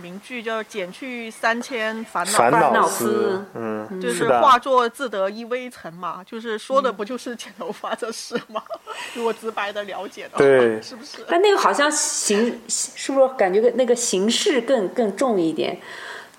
[0.00, 8.62] 名句叫“减去三千烦恼烦恼恼丝丝，嗯，就是化作自得一微尘嘛，就是说的不就是剪头发这事吗？
[9.14, 11.18] 如果直白的了解的话，对是不是？
[11.28, 15.78] 但那个好像形是不是感觉那个形式更更重一点？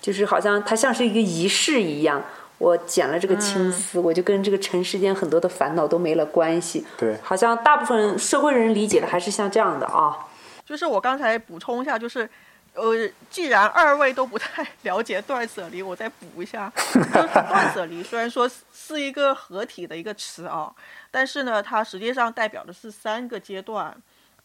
[0.00, 2.22] 就是好像它像是一个仪式一样。
[2.58, 6.86] 我剪了这个青丝，我就跟这个尘世间很多的烦恼都没了关系。
[6.96, 10.16] 对好像大部分社会人理解的还是像这样的啊。
[10.64, 12.28] 就是我刚才补充一下，就是。
[12.74, 16.72] 呃，既然二位都不太 了解断舍离，我再补一下。
[16.92, 20.74] 就是断舍离虽然说是一个合体的一个词啊，
[21.10, 23.96] 但是呢，它实际上代表的是三个阶段。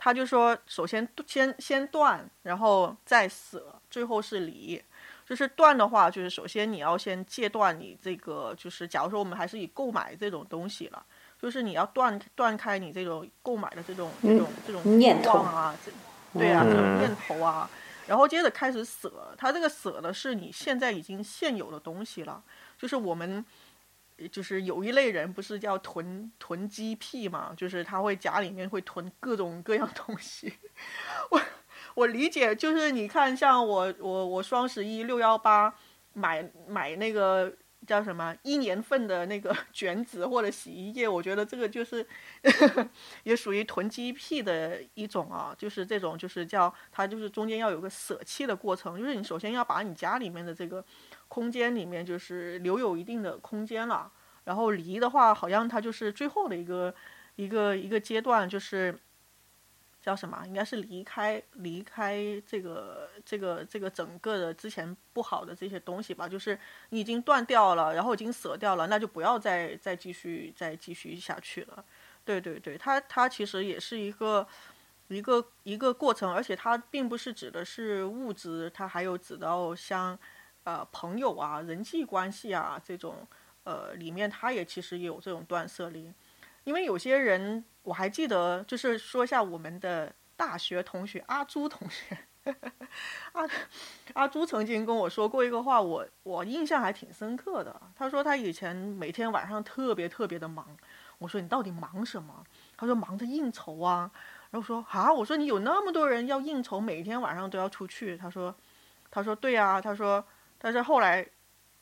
[0.01, 4.81] 它就说，首先先先断，然后再舍，最后是离。
[5.27, 11.03] 就是断的话，就是首先你要先戒断你这个，就是假如说我们还是以购买这种东西了，
[11.41, 15.91] 就是你要断断开你这种购买的这种这种这种念头啊，这
[16.39, 17.69] 对啊，这种念头啊。
[18.09, 22.43] 然后接着开始舍，他这个舍的是你现在已经现有的东西了，
[22.75, 23.45] 就是我们，
[24.31, 30.51] 就是有一类人不是叫囤囤积癖嘛，就是他会家里面会囤各种各样东西。
[31.29, 31.39] 我
[31.93, 35.71] 我理解，就是你看，像我我我双十一六幺八
[36.13, 37.53] 买买那个
[37.87, 42.05] 叫什么一年份的那个 卷纸或者洗衣液，我觉得这个就是
[43.23, 50.83] 也属于囤积癖的一种啊，就是这种就是叫它就是中间要有个舍弃的过程，就是你首先要把你家里面的这个
[51.27, 54.11] 空间里面就是留有一定的空间了，
[54.43, 56.93] 然后离的话，好像它就是最后的一个
[57.35, 58.97] 一个一个阶段，就是
[60.01, 60.41] 叫什么？
[60.47, 66.57] 应该是离开离开这个这个这个整个的之前不好的这些东西吧，就是
[66.89, 71.83] 你已经断掉了，然后已经舍掉了，那就不要再再继续再继续下去了。
[72.23, 74.47] 对对对，它它其实也是一个
[75.09, 80.17] 一个一个过程，而且它并不是指的是物质，它还有指到像
[80.63, 83.27] 呃朋友啊、人际关系啊这种
[83.63, 86.11] 呃里面，它也其实也有这种断舍离。
[86.69, 92.15] 因为有些人我还记得，就是说一下我们的大学同学阿朱同学，
[93.31, 93.43] 阿
[94.13, 97.81] 阿朱曾经跟我说过一个话，我我印象还挺深刻的。
[97.95, 100.77] 他说他以前每天晚上特别特别的忙。
[101.17, 102.45] 我说你到底忙什么？
[102.77, 104.11] 他说忙着应酬啊。
[104.51, 108.15] 然后说啊，我说你有那么多人要应酬，每天晚上都要出去。
[108.15, 108.55] 他说，
[109.09, 109.81] 他说对啊。
[109.81, 110.23] 他说，
[110.59, 111.27] 但是后来，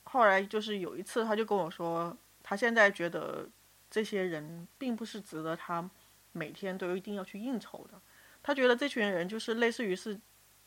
[0.06, 3.46] 后来就是有一次，他就跟我说，他现在觉得
[3.90, 5.90] 这些人并不是值得他
[6.32, 8.00] 每天都一定要去应酬的。
[8.44, 10.20] 他觉得这群人就是类似于是，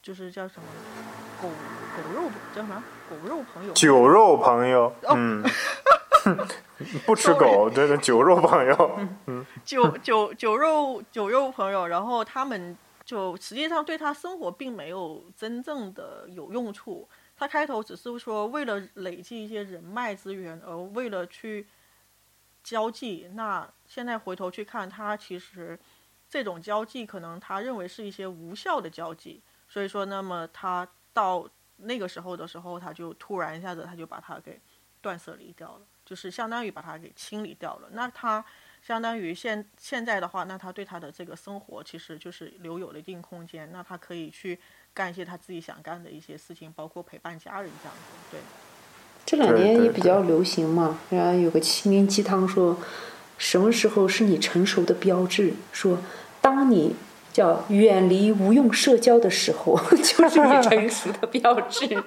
[0.02, 0.66] 就是叫什么
[1.40, 5.42] 狗狗肉叫什么狗肉朋友，酒肉朋友，哦嗯，
[7.06, 8.98] 不吃狗，这是酒肉朋友。
[9.26, 17.09] 嗯酒酒酒肉酒肉朋友，然后他们就实际上对他生活并没有真正的有用处。
[17.37, 21.66] 他开头只是说为了累积一些人脉资源，而为了去
[22.70, 23.28] 交际。
[23.35, 25.78] 那现在回头去看，他其实
[26.28, 29.42] 这种交际可能他认为是一些无效的交际。
[29.68, 34.61] 所以说，那么他到那个时候的时候，他就突然一下子他就把它给
[35.00, 37.88] 断舍离掉了，就是相当于把它给清理掉了。
[37.92, 38.44] 那他。
[38.83, 44.59] 相当于现现在的话，那他对他的这个生活其实就是留有了一定空间，那他可以去
[44.94, 48.02] 干一些他自己想干的一些事情，包括陪伴家人这样子。
[48.30, 48.40] 对，
[49.26, 52.76] 这两年也比较流行嘛，然后有个心灵鸡汤说，
[53.38, 55.52] 什么时候是你成熟的标志？
[55.72, 55.98] 说
[56.40, 56.96] 当你
[57.33, 61.87] 叫远离无用社交的时候， 就是你成熟的标志。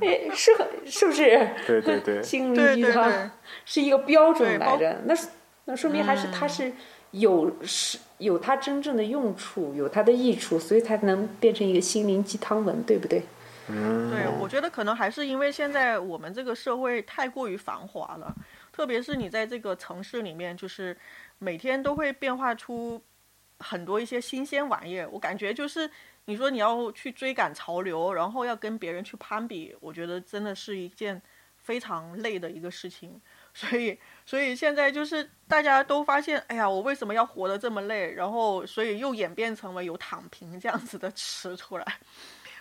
[0.00, 1.48] 哎，是很是不是？
[1.66, 3.30] 对对对心灵鸡汤
[3.64, 5.28] 是一个标准来着，那是
[5.64, 6.72] 那说明还是它是
[7.12, 13.22] 有是有它真正的用处，有它的益处，所以才能变成一个心灵鸡汤文，对不对？
[13.70, 18.34] 嗯，对，我觉得可能还是因为现在我们这个社会太过于繁华了，
[18.72, 20.96] 特别是你在这个城市里面，就是
[21.38, 23.02] 每天都会变化出
[23.58, 25.08] 很多一些新鲜玩意儿。
[25.10, 25.90] 我感觉就是
[26.24, 31.20] 你说你要去追赶潮流，然后要跟别人去攀比，我觉得真的是一件
[31.56, 33.20] 非常累的一个事情。
[33.54, 38.12] 所以，所以现在就是大家都发现，哎呀，我为什么要活得这么累？
[38.12, 41.84] 然后，所以又演变成为有躺平这样子的词出来。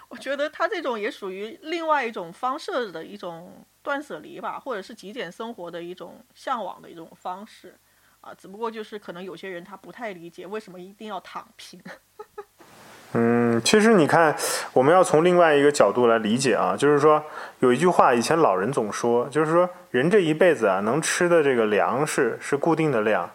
[0.10, 7.76] 我觉得他这种也属于另外一种方式的一种断舍离吧，或者是极简生活的一种向往的一种方式
[8.22, 8.34] 啊。
[8.34, 11.82] 只不过就是可能有些人他不太理解为什么一定要躺平。
[13.14, 14.36] 嗯，其实你看，
[14.74, 17.24] 我们要从另外一个角度来理解啊，就是说
[17.60, 23.30] 有一句话，以前老人总说，就是说人这一辈子啊，能吃的这个粮食是固定的量。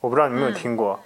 [0.00, 0.98] 我不知道你有没有听过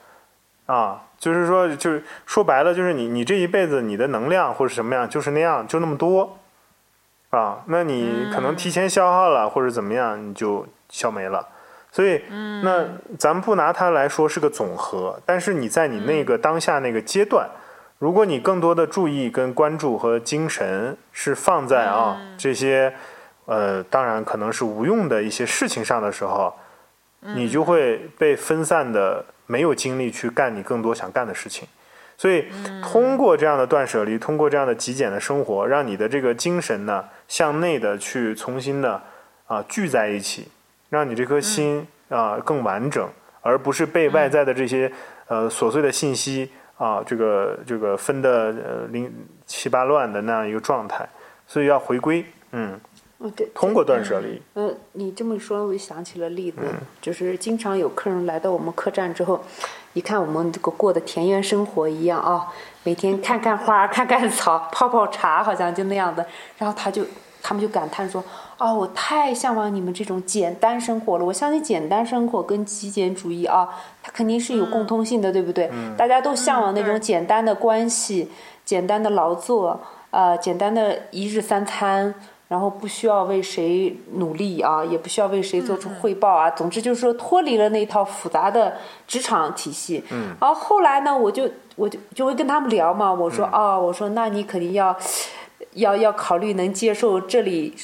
[0.66, 1.06] 啊？
[1.24, 6.36] 就是说，就是说白了，就是你你这一辈子你的能量或者什么样，就是那样，就那么多
[7.30, 7.62] 啊。
[7.68, 11.48] 那你可能提前消耗了或者怎么样，你就消没了。
[11.90, 12.20] 所以，
[12.62, 12.84] 那
[13.18, 17.48] 咱们不拿它来说是个总和，但是你在你那个当下那个阶段。
[17.98, 22.92] 如果你更多的注意、跟关注和精神是放在啊这些，
[23.46, 26.54] 呃，当然可能是无用的一些事情上的时候，
[27.34, 31.66] 你就会被分散的，没有精力去干你更多想干的事情。
[32.16, 32.44] 所以，
[32.82, 39.02] 通过这样的断舍离，通过这样的极简的生活，让你的这个精神呢向内的去重新的
[39.46, 40.48] 啊聚在一起，
[40.90, 43.08] 让你这颗心啊更完整，
[43.40, 44.90] 而不是被外在的这些
[45.26, 46.50] 呃琐碎的信息。
[46.76, 49.08] 啊，这个这个分的呃零
[49.46, 51.08] 七八乱的那样一个状态，
[51.46, 52.78] 所以要回归，嗯，
[53.24, 54.40] 哦对，通过断舍离。
[54.54, 56.58] 嗯，你这么说，我就想起了例子，
[57.00, 59.40] 就是经常有客人来到我们客栈之后，
[59.94, 66.26] 一看我们这个过的田园生活一样啊，每天看看花，看看草，泡泡茶，好像就那样的，
[66.58, 67.02] 然后他就
[67.42, 68.22] 他们就感叹说。
[68.56, 71.24] 哦，我太向往你们这种简单生活了。
[71.24, 73.68] 我相信简单生活跟极简主义啊，
[74.00, 75.68] 它肯定是有共通性的，对不对？
[75.96, 78.30] 大家都向往那种简单的关系、
[78.64, 82.14] 简单的劳作，呃，简单的一日三餐，
[82.48, 86.50] 然后不需要为谁努力啊，也不需要为谁做出汇报啊。
[86.50, 88.74] 总之就是说，脱离了那套复杂的
[89.06, 90.02] 职场体系。
[90.10, 90.34] 嗯。
[90.40, 94.96] 然后后来呢，我就我就就会跟他们聊嘛，我说啊，我说那你肯定要。
[95.74, 97.74] 要要考虑能接受这里，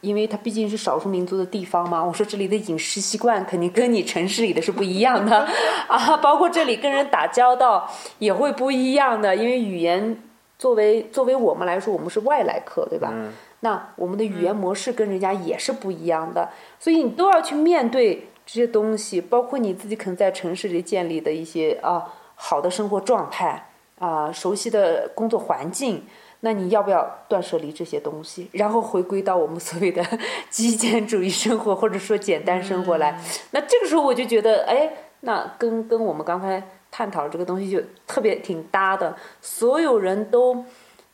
[0.00, 2.02] 因为它毕竟是少数民族的地方嘛。
[2.02, 5.46] 我说这里的饮食习惯肯定跟你城市里的是不一样的
[5.88, 7.86] 啊，包括这里跟人打交道
[8.18, 10.16] 也会不一样的，因为语言
[10.58, 13.12] 作为作为我们来说，我们是外来客，对吧？
[13.60, 26.04] 那我们的语言模式跟人家也是不一样的，所以你都要去面对这些东西，包括你自己可能在城市里建立的一些啊好的生活状态啊，熟悉的工作环境。
[26.40, 30.06] 那你要不要断舍离这些东西，然后回归到我们所谓的
[30.48, 33.20] 极简主义生活，或者说简单生活来？
[33.50, 34.88] 那这个时候我就觉得，哎，
[35.22, 39.16] 那跟跟我们刚才探讨这个东西就特别挺搭的。
[39.42, 40.64] 所有人都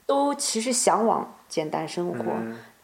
[0.06, 2.24] 都其实向往简单生活，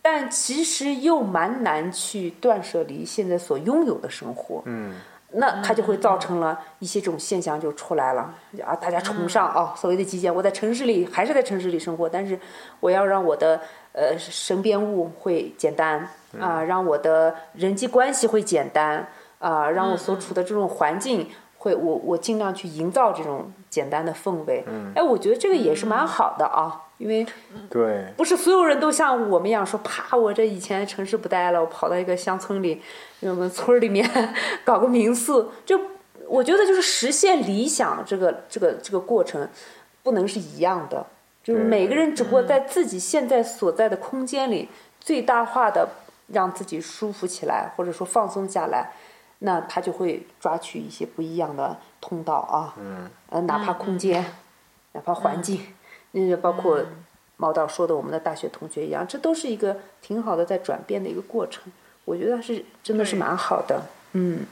[0.00, 4.62] 但其实又蛮难去断舍离现在所拥有的生活。
[4.64, 4.94] 嗯。
[5.33, 8.35] 那它就会造成了一些这种现象就出来了
[8.66, 8.74] 啊！
[8.74, 10.35] 大家崇尚啊，所谓的极简。
[10.35, 12.37] 我在城市里还是在城市里生活，但是
[12.80, 13.61] 我要让我的
[13.92, 16.09] 呃身边物会简单
[16.40, 19.06] 啊，让我的人际关系会简单
[19.38, 24.64] 啊，让我所处的这种环境会我我尽量去营造这种简单的氛围。
[24.96, 26.89] 哎，我觉得这个也是蛮好的啊。
[27.01, 27.27] 因为，
[27.71, 32.83] 对，不是所有人都像我们一样说，啪，我这以前城市不待了，我跑到一个乡村里，
[33.21, 34.07] 我们村里面
[34.67, 35.51] 搞个民宿。
[35.65, 35.81] 就
[36.29, 39.49] 我觉得，就是实现理想这个这个这个过程，
[40.03, 41.07] 不能是一样的。
[41.43, 44.69] 就是每个人只不过在自己现在所在的空间里，
[45.01, 45.89] 最大化的
[46.27, 48.93] 让自己舒服起来，或者说放松下来，
[49.39, 52.75] 那他就会抓取一些不一样的通道啊。
[52.79, 53.09] 嗯。
[53.31, 54.23] 呃，哪怕空间，
[54.92, 55.63] 哪怕环境。
[56.13, 56.85] 那包括
[57.37, 61.73] 毛导说的，我们的大学同学一样，这都是一个挺好的在转变的一个过程。
[62.04, 63.83] 我觉得是真的是蛮好的。
[64.13, 64.44] 嗯，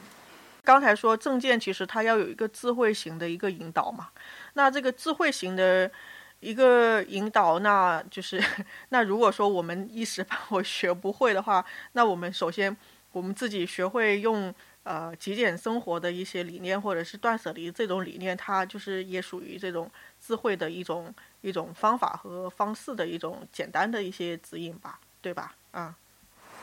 [0.63, 4.09] 刚才说证件其实它要有一个智慧型的一个引导嘛。
[4.53, 5.91] 那这个智慧型的
[6.39, 8.41] 一个引导，那就是
[8.89, 12.75] 那如果说我们一时半会学不会的话，那我们首先
[13.11, 14.53] 我们自己学会用
[14.83, 19.91] 呃极简生活的一些理念，或者是断舍离这种理念，它就是也属于这种
[20.25, 21.13] 智慧的一种。
[21.41, 25.53] 一种方法和方式的一种简单的一些指引吧，对吧？
[25.71, 25.95] 啊，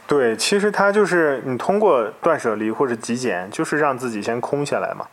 [0.07, 5.07] 对，其实它就是你通过断舍离或者极简，就是让自己先空下来嘛，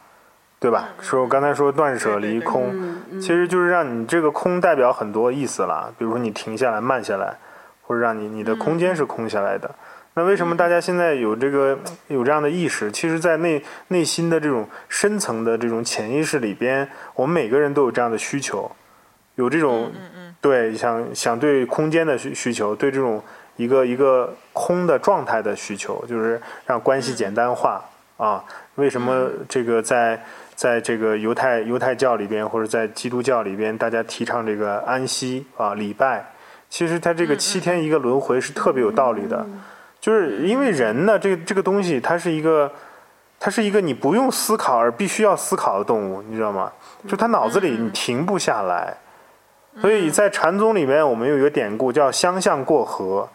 [0.59, 0.89] 对吧？
[1.01, 7.37] 说我刚才说断舍离空，其实就是让你这个空代表很多意思了，比如说你停下来、慢下来，
[7.83, 9.73] 或者让你你的空间是空下来的。
[10.15, 12.91] 那为什么大家现在有这个有这样的意识？
[12.91, 18.71] 其实，在内内心的这种深层的这种潜意识里边，我们每个人都有这样的需求，
[19.35, 19.91] 有这种
[20.39, 23.21] 对想想对空间的需需求，对这种
[23.55, 27.83] 一个一个空的状态的需求，就是让关系简单化
[28.17, 28.43] 啊。
[28.75, 30.23] 为什么这个在
[30.55, 36.25] 在这个犹太犹太教里边，或者在基督教里边，大家提倡这个安息啊礼拜？
[36.69, 39.45] 其实它这个七天一个轮回是特别有道理的。
[40.01, 42.69] 就是因为人呢，这个这个东西，它是一个，
[43.39, 46.71] 它是一个你不用思考而必须要思考的动物，你知道吗？
[47.07, 48.97] 就他脑子里你停不下来，
[49.81, 53.27] 所以在禅宗里面，我们有一个典故叫“相向过河”，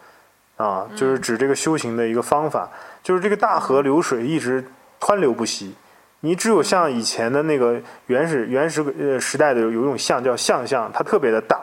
[0.56, 2.68] 啊，就是指这个修行的一个方法，
[3.02, 4.64] 就是这个大河流水一直
[5.00, 5.74] 湍流不息，
[6.20, 11.60] 你只有像以前的那个原始原始呃时代的有一种象叫象象，它特别的大，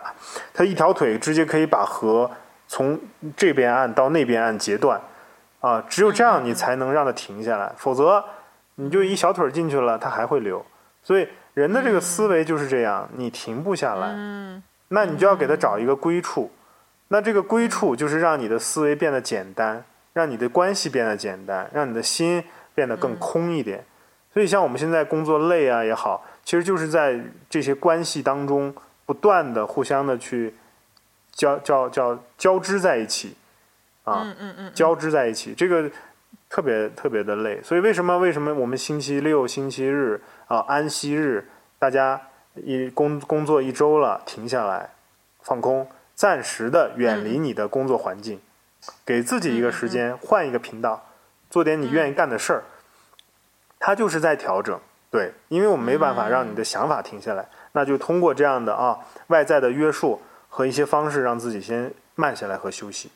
[0.54, 2.30] 它一条腿直接可以把河。
[2.68, 3.00] 从
[3.38, 5.00] 这边岸到那边岸截断，
[5.60, 8.26] 啊，只有这样你才能让它停下来，否则
[8.74, 10.66] 你就一小腿进去了，它还会流。
[11.04, 14.14] 所以人的这个思维就是这样，你停不下来，
[14.90, 16.52] 那你就要给他找一个归处。
[17.08, 19.84] 那这个归处就是让你的思维变得简单，
[20.14, 22.44] 让你的关系变得简单，让你的心
[22.76, 23.84] 变得更空一点。
[24.32, 28.72] 所以像我们现在工作累啊也好，其实就是在这些关系当中
[29.08, 30.54] 不断的互相的去。
[31.36, 33.36] 交交交交织在一起，
[34.06, 35.92] 啊，嗯嗯嗯，交织在一起，这个
[36.48, 37.62] 特别特别的累。
[37.62, 42.22] 所以为什么为什么我们星期六、星期日啊，安息日，大家
[42.56, 44.90] 一工工作一周了，停下来
[45.42, 48.40] 放空，暂时的远离你的工作环境，
[49.06, 51.06] 给自己一个时间，换一个频道，
[51.50, 52.64] 做点你愿意干的事儿。
[53.80, 54.80] 他就是在调整，
[55.12, 60.22] 对，因为我们没办法让你的想法停下来，那就通过这样的啊外在的约束。
[60.48, 63.12] 和一些方式让自己先慢下来和休息，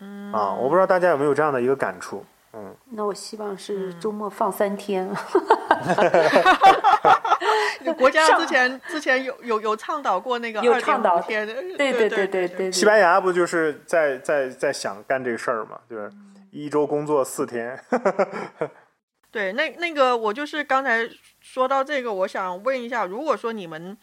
[0.00, 2.74] 嗯啊，我不知道大家有没有这样的一个感触，嗯。
[2.90, 5.08] 那我希望是周末放三天。
[7.96, 12.72] 国家之前之前有有有倡导过那个有倡导天，对对对对对。
[12.72, 15.78] 西班牙不就是在在在想干这个事儿嘛？
[15.88, 16.10] 就是
[16.50, 17.78] 一周工作四天。
[19.30, 21.08] 对，那那个我就是刚才
[21.40, 23.96] 说到这个，我想问一下，如果说你们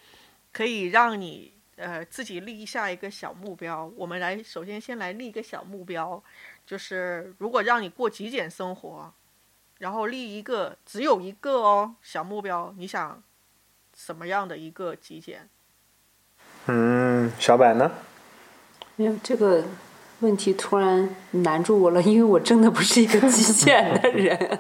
[0.52, 1.54] 可以让你。
[1.78, 3.92] 呃，自己立下一个小目标。
[3.98, 6.24] 我们来，首先先来立一个小目标，
[6.66, 9.14] 就是如果让你过极简生活，
[9.80, 13.22] 然后立一个只有一个哦小目标，你想
[13.96, 15.50] 什么样的一个极简？
[16.68, 17.92] 嗯，小柏呢？
[18.96, 19.64] 没有这个
[20.22, 24.38] 问题突然难住我了，因为我真的不是一个极简的人。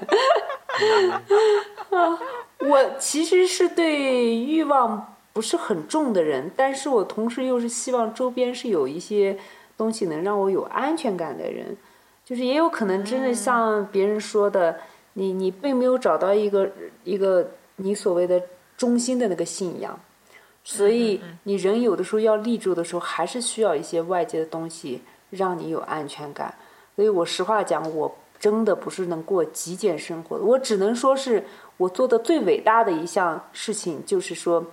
[1.91, 2.19] 啊，
[2.59, 5.11] 我其实是对欲望。
[5.35, 9.37] 不是很重的人，但是我同时又是希望周边是有一些
[9.75, 11.75] 东西能让我有安全感的人，
[12.23, 14.79] 就是也有可能真的像别人说的，
[15.17, 16.69] 你你并没有找到一个
[17.03, 18.41] 一个你所谓的
[18.77, 19.99] 中心的那个信仰，
[20.63, 26.53] 所以你人有的时候要立住的时候，还是需要一些外界的东西让你有安全感。
[26.95, 31.43] 所以我实话讲，我真的不是能过极简生活的，我只能说是
[31.77, 34.63] 我做的最伟大的一项事情，就是说。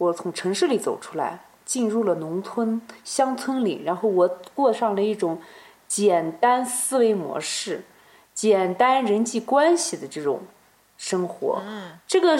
[0.00, 5.38] 我从城市里走出来，进入了农村乡村里，然后我过上了一种
[5.86, 7.82] 简单思维模式、
[8.34, 10.40] 简单人际关系的这种
[10.96, 11.62] 生活。
[11.66, 12.38] 嗯，这个，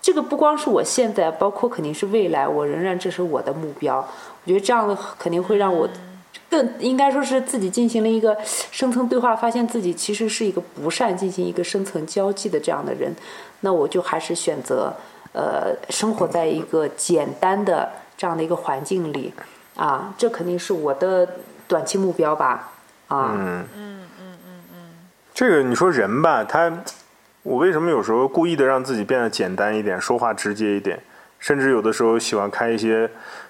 [0.00, 3.96] 这个不光是我现在，包括肯定是未来，我仍然这是我的目标。
[3.96, 5.88] 我觉得这样的肯定会让我
[6.48, 13.14] 更应该说是自己进行了一个深层对话，发现自己其实是一个不善进行一个深层交际的这样的人。
[13.60, 14.92] 那我就还是选择。
[15.32, 19.30] 呃，生活在一个简单的这样的一个环境里，
[19.74, 21.28] 啊，这肯定是我的
[21.68, 22.72] 短期目标吧，
[23.08, 23.62] 啊，
[25.36, 26.72] 这个你说人吧，他，
[27.42, 30.98] 我为什么有时候故意的让自己变得简单一点，说话直接一点，
[31.38, 33.06] 甚至有的时候喜欢开一些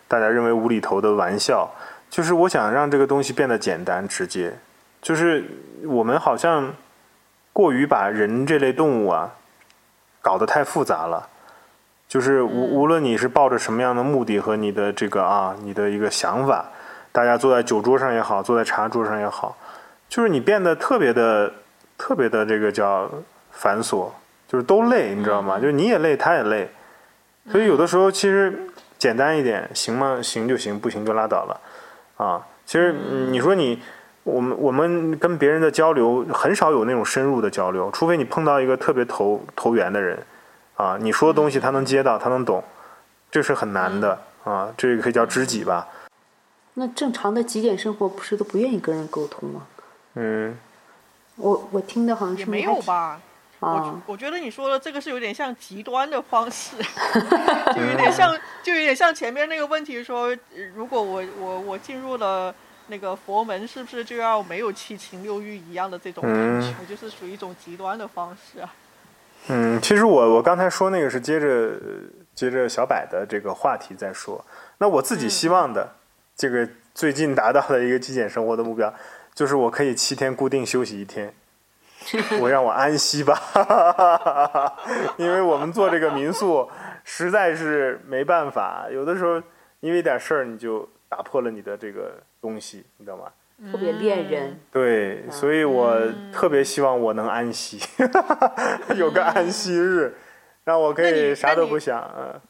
[0.09, 1.71] 大家认为无厘头的玩笑，
[2.11, 4.53] 就是我想让这个东西变得简单直接，
[5.01, 5.45] 就是
[5.85, 6.75] 我们好像
[7.53, 9.33] 过于把人这类动物啊
[10.21, 11.29] 搞得太复杂了。
[12.09, 16.69] 就是无无论你是抱着什么样的目的和你的这个啊，你的一个想法，
[17.13, 19.57] 大家坐在酒桌上也好，坐在茶桌上也好，
[20.09, 21.53] 就是你变得特别的、
[21.99, 23.11] 特别的这个叫
[23.51, 24.09] 繁琐，
[24.49, 25.59] 就是都累，你知道吗？
[25.59, 26.69] 就是你也累，他也累，
[27.51, 28.69] 所以有的时候其实
[28.99, 30.21] 简单一点行吗？
[30.23, 31.61] 行就行，不行就拉倒了
[32.17, 32.47] 啊。
[32.65, 32.93] 其实
[33.31, 33.81] 你说你
[34.25, 40.19] 我们我们跟别人的交流很少有那种深入的交流，除非你碰到一个特别投投缘的人。
[40.77, 42.63] 啊，你说的东西他能接到，他能懂，
[43.31, 44.69] 这是很难的啊。
[44.77, 45.89] 这个可以叫知己吧？
[46.75, 49.63] 那正常的极简生活不是都不愿意跟人沟通吗？
[50.17, 50.55] 嗯，
[51.37, 53.21] 我我听的好像是也没有吧。
[53.59, 56.77] 我啊，我觉得你说的这个是有点像极端的方式，
[57.75, 62.55] 就有点像，就有点像前面那个问题说，呃如果我我我进入了
[62.89, 68.75] 那个佛门，是不是就要没有七情六欲一样的这种感觉，就是属于一种极端的方式啊？
[69.49, 71.81] 嗯，其实我我刚才说那个是接着呃
[72.35, 74.45] 接着小柏的这个话题在说。
[74.79, 75.91] 那我自己希望的、
[76.37, 78.93] 这个最近达到的一个极简生活的目标，
[79.37, 81.33] 就是我可以七天固定休息一天，
[82.41, 83.39] 我让我安息吧，
[85.19, 86.67] 因为我们做这个民宿
[87.05, 89.41] 实在是没办法，有的时候
[89.81, 93.25] 因为一点事儿你就打破了你的这个东西，你知道吗？
[93.71, 94.59] 特别恋人。
[94.73, 96.01] 对，所以我
[96.33, 97.79] 特别希望我能安息，
[98.97, 100.15] 有个安息日，
[100.65, 102.03] 让我可以啥都不想。
[102.19, 102.41] 嗯，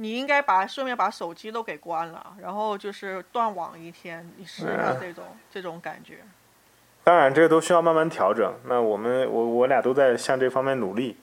[0.00, 6.20] 你应该把顺便把手机都给关了，然后就是断网一天，你试一下这种、这种感觉。
[7.04, 8.50] 当然这个都需要慢慢调整。
[8.64, 11.18] 那我们我我俩都在向这方面努力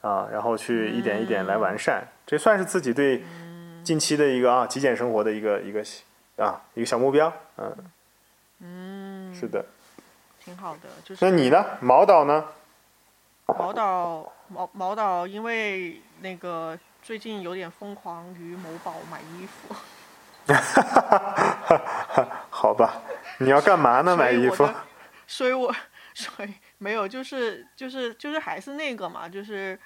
[0.00, 2.02] 啊，然后去一点一点来完善。
[2.26, 3.22] 这算是自己对
[3.84, 5.84] 近期的一个啊极简生活的一个一个
[6.36, 7.30] 啊一个小目标。
[7.58, 7.76] 嗯，
[8.60, 9.62] 嗯，是的。
[10.42, 10.88] 挺好的。
[11.04, 11.62] 就是那你呢？
[11.82, 12.46] 毛导呢？
[13.58, 19.74] 毛导毛毛导，因为那个最近有点疯狂于某宝买衣服，
[22.48, 23.02] 好吧，
[23.38, 24.16] 你要干嘛呢？
[24.16, 24.68] 买衣服？
[25.26, 25.74] 所以我
[26.14, 29.76] 所以没有，就是就是就是还是那个嘛，就是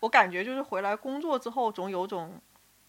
[0.00, 2.40] 我感觉就是回来工作之后，总有种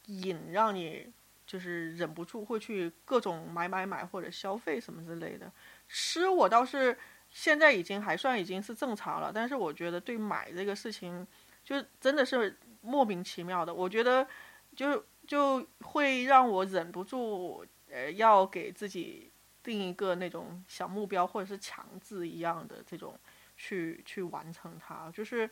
[0.08, 1.12] 瘾让你
[1.46, 5.52] 就是忍不住会去各种买买买或者消费什么之类的。
[5.88, 6.98] 吃我倒是
[7.30, 11.28] 现在已经还算已经是正常了，但是我觉得对买这个事情，
[11.64, 13.74] 就真的是莫名其妙的。
[13.74, 14.28] 我觉得
[14.76, 19.32] 就就会让我忍不住，呃，要给自己
[19.64, 23.18] 定一个那种小目标，或者是强制一样的这种
[23.58, 25.10] 去去完成它。
[25.12, 25.50] 就是，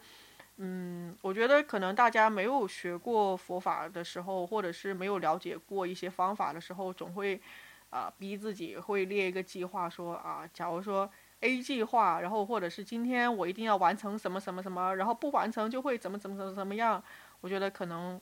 [0.57, 7.41] 嗯，我觉得可能大家没有学过佛法的时候，或者是没有了解过一些方法的时候，总会
[7.89, 11.09] 啊、逼自己会列一个计划说，啊，假如说
[11.41, 17.03] A 计划，然后或者是今天我一定要完成什么什么什么，然后不完成就会怎么怎么怎么怎么样。
[17.43, 18.17] 我觉得可能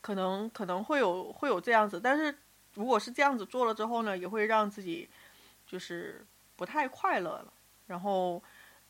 [0.00, 2.34] 可能可能会有会有这样子，但是
[2.72, 5.06] 如果是这样子做了之后呢，也会让自己
[5.66, 6.24] 就是
[6.56, 7.52] 不太快乐了。
[7.86, 8.42] 然后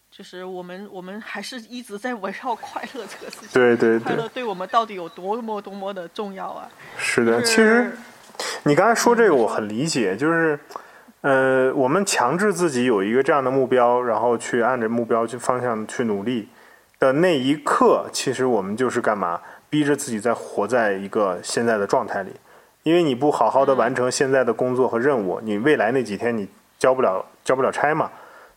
[0.08, 3.48] 就是我们我们还是一直在围绕快乐这个事情。
[3.52, 6.70] 对对对快乐，对我们到底有多么多么的重要啊！
[6.96, 7.40] 是的。
[7.40, 7.92] 就是其实
[8.62, 10.56] 你刚才说这个我很理解，就是，
[11.22, 16.48] 呃，我们强制自己有一个这样的目标，然后去按着目标去方向去努力
[17.04, 19.38] 的那一刻，其实我们就是干嘛？
[19.68, 22.30] 逼着自己在活在一个现在的状态里，
[22.82, 26.48] 因为你不好好的完成现在的工作和任务，你未来那几天你
[26.78, 28.10] 交不了交不了差嘛，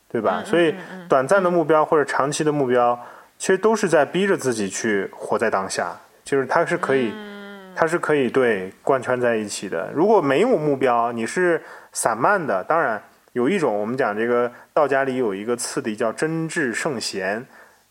[0.08, 0.42] 对吧？
[0.44, 0.74] 嗯所以
[1.10, 2.98] 短暂的目标或者长期的目标，
[3.38, 5.94] 其实都是在逼着自己去活在当下，
[6.24, 7.12] 就是它是可以。
[7.14, 7.36] 嗯
[7.80, 9.92] 它是可以对贯穿在一起的。
[9.94, 13.00] 如果没有目标，你是散漫的，当然
[13.34, 17.46] 有一种我们讲这个道家里有一个次第叫真智圣贤。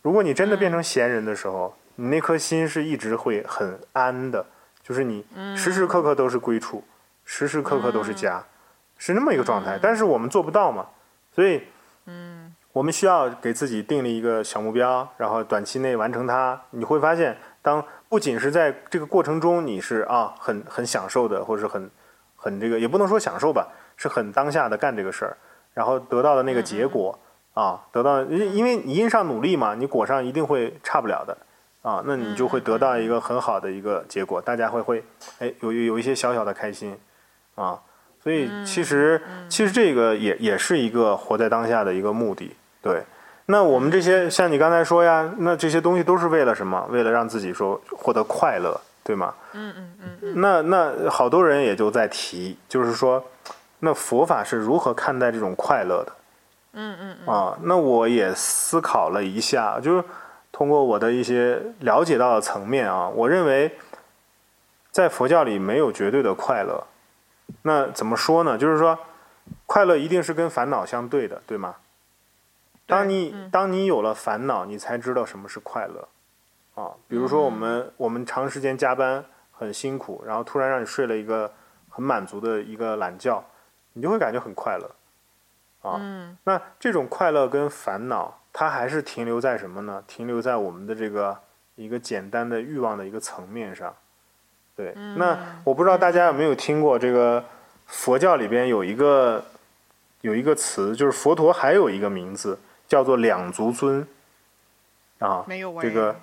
[0.07, 4.45] 如果你真的变成闲人的时候，你那颗心是一直会很安的，
[4.81, 6.81] 就是你时时刻刻都是归处，
[7.25, 8.41] 时时刻刻都是家，
[8.97, 9.77] 是那么一个状态。
[9.81, 10.87] 但是我们做不到嘛，
[11.35, 11.61] 所以
[12.05, 12.55] 嗯。
[12.71, 16.61] 我们需要给自己定立一个小目标，然后短期内完成它。
[16.69, 21.91] 你会发现，当不仅是在这个过程中你是啊很很享受的，或者是很
[22.37, 25.35] 很这个也不能说享受吧，是很当下的干这个事儿，
[25.73, 27.17] 然后得到的那个结果
[27.57, 31.35] 啊，得到因因为你因上努力嘛，你果上一定会差不了的
[31.81, 35.03] 啊，那你就会得到一个很好的一个结果，大家会会
[35.39, 36.95] 哎有有有一些小小的开心
[37.55, 37.79] 啊。
[38.21, 43.01] 所以其实、其实这个也也是一个活在当下的一个目的，对。
[43.45, 46.85] 那我们这些像你刚才说呀，那这些东西都是为了什么？
[46.89, 49.33] 为了让自己说获得快乐，对吗？
[49.53, 53.23] 嗯嗯嗯嗯那那好多人也就在提，就是说，
[53.79, 56.11] 那佛法是如何看待这种快乐的
[56.77, 57.57] 嗯嗯嗯啊？
[57.63, 60.03] 那我也思考了一下，就是
[60.51, 63.77] 通过我的一些了解到的层面啊，我认为
[64.91, 66.85] 在佛教里没有绝对的快乐。
[67.63, 68.57] 那怎么说呢？
[68.57, 68.97] 就是说，
[69.65, 71.75] 快乐一定是跟烦恼相对的，对吗？
[72.85, 76.07] 当你嗯当你有了烦恼，你才知道什么是快乐
[76.75, 76.91] 啊。
[77.07, 81.51] 比如说我们我们长时间加班很辛苦，然后突然让你睡了一个
[81.89, 83.43] 很满足的一个懒觉，
[83.93, 84.89] 你就会感觉很快乐
[85.87, 85.97] 啊。
[86.01, 90.03] 嗯那这种快乐跟烦恼，它还是停留在什么呢？
[90.07, 91.37] 停留在我们的这个
[91.75, 93.93] 一个简单的欲望的一个层面上。
[94.75, 97.43] 对，那我不知道大家有没有听过这个
[97.87, 99.43] 佛教里边有一个
[100.21, 104.07] 有一个词，就是佛陀还有一个名字叫做两足尊
[105.19, 105.43] 啊。
[105.47, 106.15] 没有这个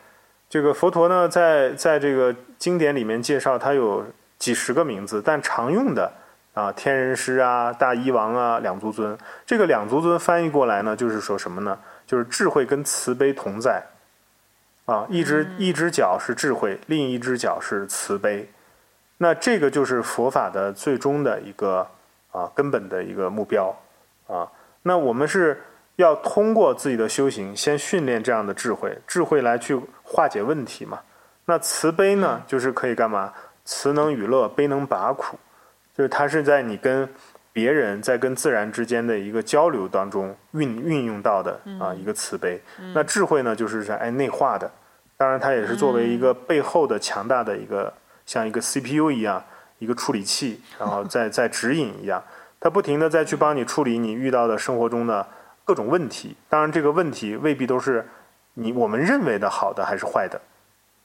[0.49, 4.05] 这个佛陀呢，在在这个经典里面介绍，他有
[4.39, 6.13] 几十个名字，但常用的
[6.55, 9.17] 啊，天人师啊、大医王啊、两足尊。
[9.45, 11.79] 这个两足尊翻译过来呢，就是说什么呢？
[12.07, 13.83] 就是智慧跟慈悲同在
[14.87, 18.49] 啊，一只一只脚是智慧，另一只脚是慈悲。
[19.19, 21.87] 那这个就是佛法的最终的一个
[22.31, 23.75] 啊根本的一个目标
[24.27, 24.47] 啊。
[24.83, 25.63] 那我们是
[25.97, 31.01] 要通过自己的修行，先训练这样的智慧，智慧来去化解问题嘛。
[31.47, 33.33] 那慈悲呢，就是可以干嘛？
[33.65, 35.39] 慈能与乐，悲能拔苦，
[35.97, 37.09] 就是它是在你跟
[37.53, 42.61] 别人在跟自然之间的一个交流当中运运用到的啊一个慈悲。
[42.93, 44.71] 那智慧呢，就是在哎内化的，
[45.17, 47.93] 当然它也是作为一个背后的强大的一个。
[48.27, 49.45] 像一个 CPU 一样，
[49.79, 52.25] 一个处理器，然后在在指引一样，
[52.59, 55.29] 它不停的再去帮你处理你遇到的生活中的
[55.63, 56.35] 各种问题。
[56.49, 58.09] 当然，这个问题未必都是
[58.55, 60.41] 你我们认为的好的还是坏的，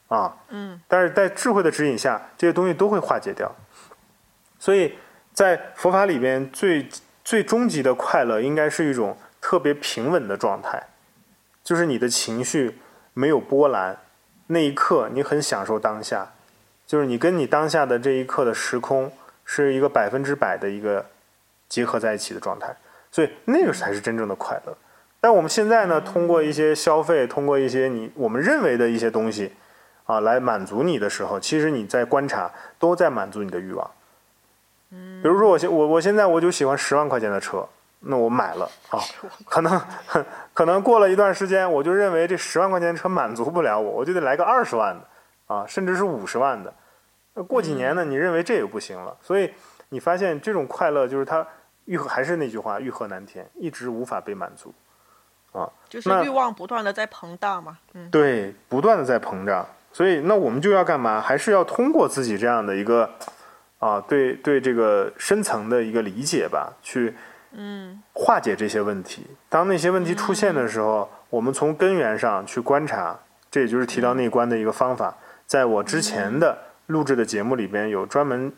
[0.08, 3.54] 啊，嗯，但是在智慧的指引下，这些东西都会化解掉。
[4.60, 4.94] 所以
[5.34, 6.88] 在佛法里边，最
[7.24, 10.88] 最终极的快乐应该是一种特别平稳的状态，
[11.64, 12.78] 就是你的情绪
[13.14, 13.98] 没有波澜，
[14.48, 16.34] 那一刻你很享受当下。
[16.86, 19.12] 就是你跟你当下的这一刻的时空
[19.46, 21.06] 是一个百分之百的一个
[21.68, 22.76] 结合在一起的状态，
[23.12, 24.76] 所以那个才是真正的快乐。
[25.22, 29.54] 但我们现在呢，通过一些消费，通过一些你我们认为的一些东西
[30.06, 33.92] 啊，来满足你的时候，其实你在观察都在满足你的欲望。
[35.20, 37.68] 嗯，比如说我现我我现在我就喜欢十万块钱的车，
[38.00, 39.00] 那我买了啊，
[39.46, 39.82] 可能
[40.54, 45.02] 可能过了一段时间，我就认为这十万块钱车满足不了我，我就得来个二十万的。
[45.50, 46.72] 啊，甚至是五十万的，
[47.34, 48.06] 那过几年呢？
[48.06, 49.52] 你认为这也不行了，所以
[49.90, 51.44] 你发现这种快乐就是它
[51.86, 54.72] 欲还是那句话，欲壑难填，一直无法被满足，
[55.52, 61.20] 啊，就是欲望不断的在膨胀嘛，嗯，对，不断的在膨胀，所以那我们就要干嘛？
[61.20, 63.10] 还是要通过自己这样的一个
[63.80, 67.14] 啊，对对这个深层的一个理解吧，去
[67.54, 68.02] 嗯。
[68.14, 69.26] 化解这些问题。
[69.48, 73.18] 当那些问题出现的时候，我们从根源上去观察，
[73.50, 75.16] 这也就是提到内观的一个方法。
[75.48, 76.58] 在我之前的
[76.88, 78.52] 录制的节目里边，有专门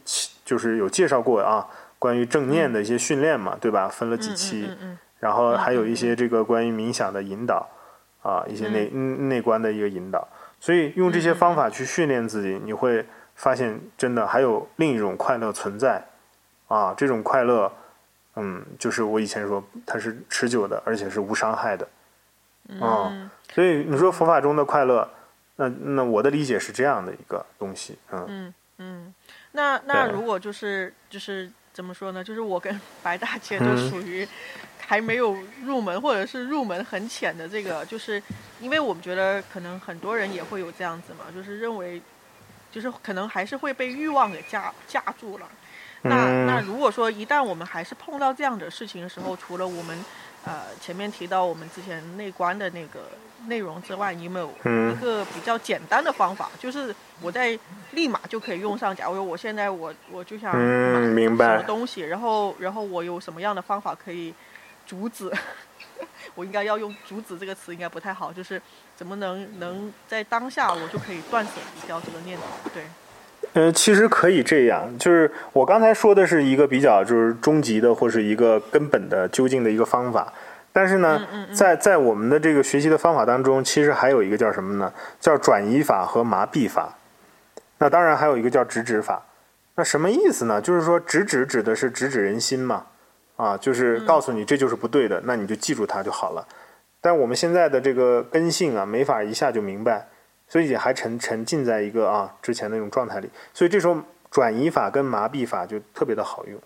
[0.43, 1.67] 就是有介绍过啊，
[1.99, 3.88] 关于正念的一些训练嘛，对吧？
[3.88, 4.67] 分了几期，
[5.19, 7.69] 然后还有一些这个关于冥想的引导
[8.24, 10.28] 啊，一些内内观的一个引导。
[10.59, 13.05] 所以用这些方法去训练自己，你会
[13.41, 16.05] 发现真的还有另一种快乐存在
[16.67, 16.93] 啊！
[16.95, 17.71] 这种快乐，
[18.35, 21.87] 嗯，就是我以前说它是持久的，而且是无伤害的
[22.79, 23.31] 啊。
[23.51, 25.09] 所以你说佛法中的快乐。
[25.55, 29.13] 那那我的理解是这样的一个东西，嗯嗯嗯，
[29.51, 32.23] 那那如果就是就是怎么说呢？
[32.23, 34.27] 就是我跟 白大姐都属于
[34.79, 35.35] 还没有
[35.65, 38.21] 入门或者是入门很浅的这个，就是
[38.59, 42.01] 因为我们觉得可能很多人也会有这样子嘛，就是认为
[42.72, 45.47] 就是可能还是会被欲望给架架住了。
[46.03, 50.03] 那那如果说一旦我们还是碰到这样的事情的时候，除了我们
[50.45, 53.01] 呃前面提到我们之前内观的那个。
[53.47, 56.47] 内容之外，你有没有一个比较简单的方法？
[56.59, 57.57] 就是我在
[57.89, 58.95] 立马就可以用上。
[58.95, 64.32] 假如我现在我我就想买什么东西，然后然后我有什么样的方法可以
[64.86, 65.28] 阻止？
[66.36, 68.32] 我应该要用“阻止”这个词，应该不太好。
[68.32, 68.61] 就是
[68.95, 72.69] 怎么能能在当下我就可以断舍离掉这个念头？
[72.73, 72.84] 对。
[73.53, 80.32] 呃，其实可以这样，就是我刚才说的是一个比较就是终极的或是一个根本的究竟的一个方法。
[80.71, 84.93] 但是呢，在在我们的这个学习的方法当中，其实还有一个叫什么呢？
[85.19, 86.95] 叫转移法和麻痹法。
[87.79, 89.23] 那当然还有一个叫直指法。
[89.75, 90.61] 那什么意思呢？
[90.61, 92.86] 就是说直指指的是直指人心嘛，
[93.41, 96.47] 啊，就是告诉你这就是不对的，那你就记住它就好了。
[97.01, 100.07] 但我们现在的这个根性啊，没法一下就明白，
[100.47, 103.27] 所以也还沉沉浸在一个啊之前那种状态里。
[103.51, 103.97] 所以这时候
[104.29, 106.61] 转移法跟麻痹法就特别的好用。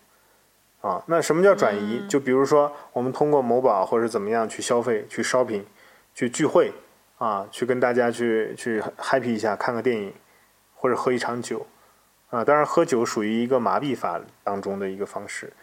[0.82, 2.06] 啊，那什么叫转移？
[2.10, 5.64] 就比如说，我们通过某宝或者怎么样去消费、去 shopping、
[6.14, 6.74] 去聚会
[7.18, 10.14] 啊，去跟大家去去 happy 一下，看个电影，
[10.76, 11.66] 或者喝一场酒
[12.30, 12.44] 啊。
[12.44, 15.54] 当然，喝酒属于一个麻痹法当中的一个方式。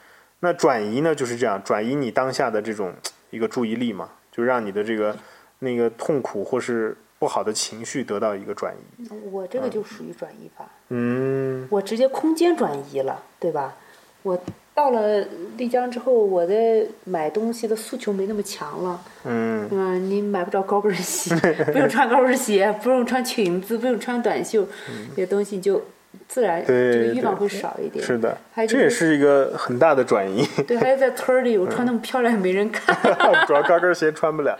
[0.44, 2.92] 那转移呢，就是这样，转移你当下的这种
[3.30, 5.16] 一个注意力嘛，就让你的这个
[5.60, 9.08] 那个痛苦或是不好的情绪得到一个转移。
[9.30, 10.68] 我这个就属于转移法。
[10.88, 11.66] 嗯。
[11.70, 13.76] 我直接空间转移了，对吧？
[14.24, 14.38] 我。
[14.74, 15.22] 到了
[15.58, 18.98] 丽江之后，我的买东西的诉求没那么强了。
[19.24, 19.68] 嗯。
[19.70, 21.36] 嗯，你买不着高跟鞋，
[21.70, 24.66] 不用穿高跟鞋，不用穿裙子，不用穿短袖，
[25.10, 25.84] 这些东西就
[26.28, 28.04] 自然对这个欲望会少一点。
[28.04, 28.36] 是的
[28.68, 30.46] 这也是是一个很大的转移。
[30.66, 32.94] 对，还有在村儿里，我穿那么漂亮也没人看。
[33.46, 34.58] 主要高跟鞋穿不了。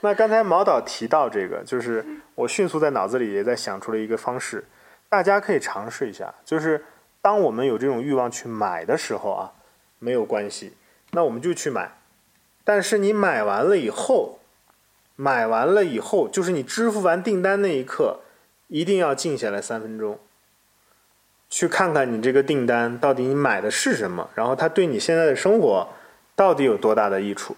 [0.00, 2.04] 那刚才毛导提到这个，就是
[2.34, 4.64] 我迅速在脑子里也在想出了一个方式，
[5.08, 6.34] 大家可以尝试一下。
[6.44, 6.84] 就是
[7.20, 9.52] 当我们有这种欲望去买的时候啊，
[9.98, 10.72] 没有关系，
[11.12, 11.92] 那我们就去买。
[12.64, 14.38] 但是你买完了以后，
[15.16, 18.20] 买完了以后，就是你支付完订单那一刻，
[18.68, 20.18] 一定要静下来三分钟，
[21.50, 25.88] 去看看你这个订单到底你买的是什么，然后它对你现在的生活
[26.34, 27.54] 到底有多大的益处。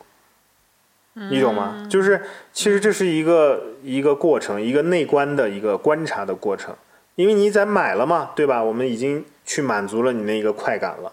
[1.15, 1.87] 你懂吗？
[1.91, 2.23] 就是
[2.55, 6.75] 其实这是一个一个过程，一个内观的一个观察的过程。
[7.17, 8.65] 因为你在买了嘛，对吧？
[8.65, 11.13] 我们已经去满足了你那个快感了。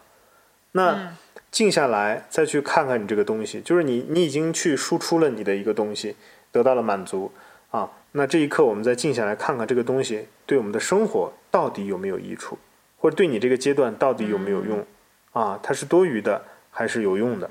[0.72, 1.12] 那
[1.52, 6.16] 静下来再去看看你这个东西，就是你你已经去输出了你的一个东西，
[6.54, 7.34] 得到了满足
[7.72, 7.92] 啊。
[8.14, 12.58] 那这一刻我们再静下来看看这个东西对我们的生活到底有没有益处，
[13.00, 14.86] 或者对你这个阶段到底有没有用
[15.32, 15.60] 啊？
[15.64, 17.50] 它是多余的还是有用的？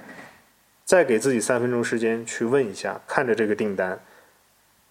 [0.85, 3.99] 再给自己三分钟时间去问一下，看着这个订单，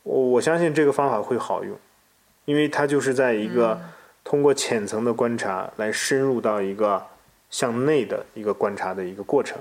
[0.03, 1.75] 我我相信这个方法会好用，
[2.45, 3.79] 因为它就是在一个
[4.23, 7.03] 通过浅层的观察来深入到一个
[7.49, 9.57] 向内的一个观察的一个过程。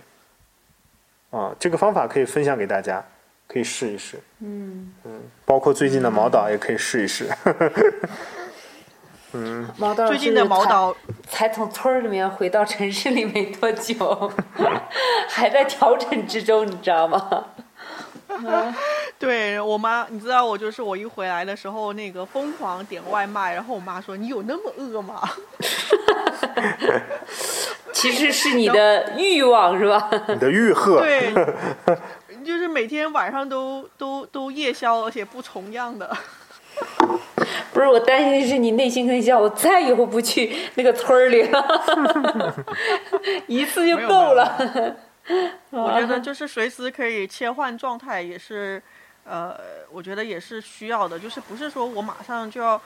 [1.31, 3.03] 啊，这个方法可以分享给大家，
[3.49, 4.19] 可以试一试。
[4.41, 7.27] 嗯嗯，包括最近的毛导也可以试一试。
[9.77, 10.95] 毛导最近的毛导
[11.29, 14.33] 才从村儿里面回到城市里没多久，
[15.29, 17.45] 还在调整之中，你知道吗？
[19.19, 25.23] 对我妈，你知道我就是我一回来的时候，那个疯狂点外卖，然后我妈说：“你有那么饿吗
[27.93, 30.11] 其实是你的欲望是吧？
[30.29, 31.33] 你的欲？”壑，对，
[32.45, 36.15] 就是每天晚上都都都夜宵，而且不重样的。
[37.73, 42.55] 不是，我担心的是你内心很想，我再以后不去那个村儿里了，
[43.47, 44.97] 一次就够了。
[45.71, 48.83] 我觉得就是随时可以切换状态，也是，
[49.25, 49.57] 呃，
[49.91, 51.19] 我觉得也是需要的。
[51.19, 52.81] 就是不是说我马上就要，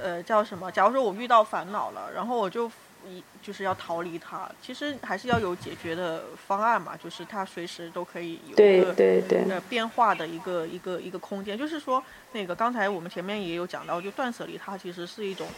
[0.00, 0.70] 呃，叫什么？
[0.70, 2.70] 假如说我遇到烦恼了，然后我就
[3.08, 6.96] 一就是要逃离它，其实还是要有解决的方案嘛。
[7.02, 11.56] 就是它随时都可以有一个对对，呃变化的一个一个一个空间。
[11.56, 12.02] 就是说，
[12.32, 15.48] 那个刚才我们前面也有讲到，就断舍离它其实是一种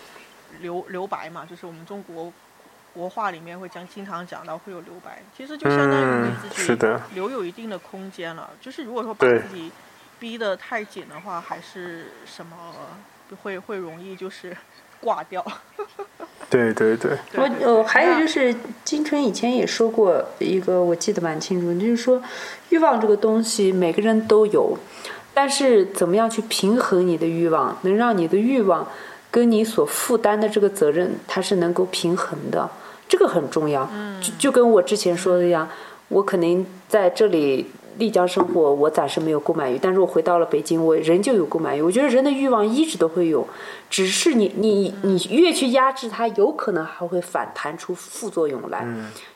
[0.61, 2.32] 留留白嘛，就是我们中国
[2.92, 8.51] 国画里面会讲经常讲到会有留白，其实就相当于嗯你自己留有一定的空间了。
[8.61, 9.70] 就是如果说把自己
[10.18, 12.74] 逼得太紧的话，还是什么
[13.42, 14.57] 会会容易就是
[15.01, 15.44] 挂掉。
[16.48, 18.53] 对对对，我呃，还有就是
[18.84, 22.20] 金春以前也说过一个，我记得蛮清楚，就是说
[22.70, 24.76] 欲望这个东西每个人都有，
[25.32, 28.84] 但是怎么样去平衡你的欲望，能让你的欲望
[29.30, 32.68] 跟你所负担的这个责任，它是能够平衡的，
[33.09, 33.88] 这个很重要。
[34.20, 35.68] 就就跟我之前说的一样，
[36.09, 37.70] 我可能在这里
[38.01, 41.82] 丽江生活，我暂时没有购买欲，但是我回到了北京，我仍旧有购买欲。
[41.82, 43.46] 我觉得人的欲望一直都会有，
[43.88, 48.84] 只是你你你越去压制它，有可能还会反弹出副作用来。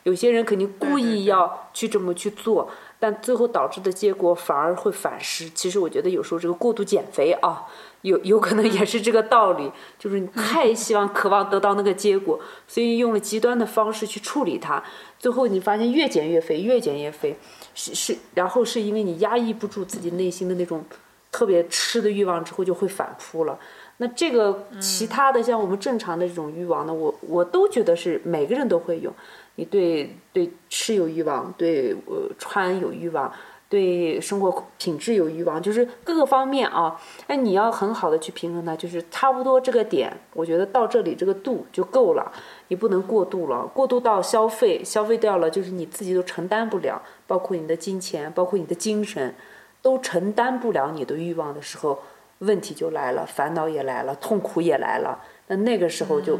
[0.03, 5.49] 有些人肯定故意要去这么去做，但最后导致的结果反而会反噬。
[5.51, 7.65] 其实我觉得有时候这个过度减肥啊，
[8.01, 14.83] 有有可能也是这个道理，就是你太希望、渴望得到那个结果，所以用了极端的方式去处理它，
[15.19, 17.37] 最后你发现越减越肥，越减越肥，
[17.75, 20.85] 是是，然后是因为你压抑不住自己内心的那种
[21.31, 23.59] 特别吃的欲望之后就会反扑了。
[23.99, 29.13] 那这个其他的像我们正常的这种欲望呢，我我都觉得是每个人都会有。
[29.57, 33.33] 你对对吃有欲望，对呃穿有欲望，
[33.69, 37.01] 对生活品质有欲望，就是各个方面啊。
[37.29, 42.33] 那你要很好的去平衡它，就是差不多这个点，我觉得到这里这个度就够了，
[42.67, 49.35] 你不能过度了，过度到消费，消费掉了就是你自己都承担不了，包括你的金钱，包括你的精神，
[49.81, 52.03] 都承担不了你的欲望的时候，
[52.39, 56.39] 问题就来了，烦恼也来了，痛苦也来了，那那个时候就、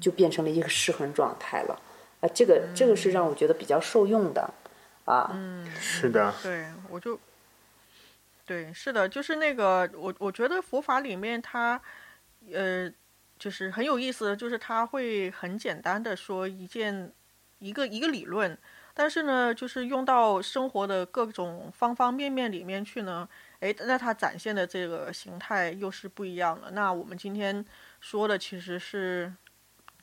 [0.00, 1.80] 就变成了一个失衡状态了。
[2.20, 4.48] 啊，这个这个是让我觉得比较受用的，
[5.04, 5.36] 啊，
[5.78, 7.18] 是的，对，我就，
[8.46, 11.80] 对，是的，就是那个，我我觉得佛法里面它，
[12.52, 12.88] 呃，
[13.40, 17.10] 就是很有意思的，就是它会很简单的说一件
[17.58, 18.56] 一个一个理论，
[18.94, 23.28] 但是呢，就是用到生活的各种方方面面里面去呢，
[23.60, 26.70] 诶，那它展现的这个形态又是不一样的。
[26.72, 27.64] 那我们今天
[28.00, 29.32] 说的其实是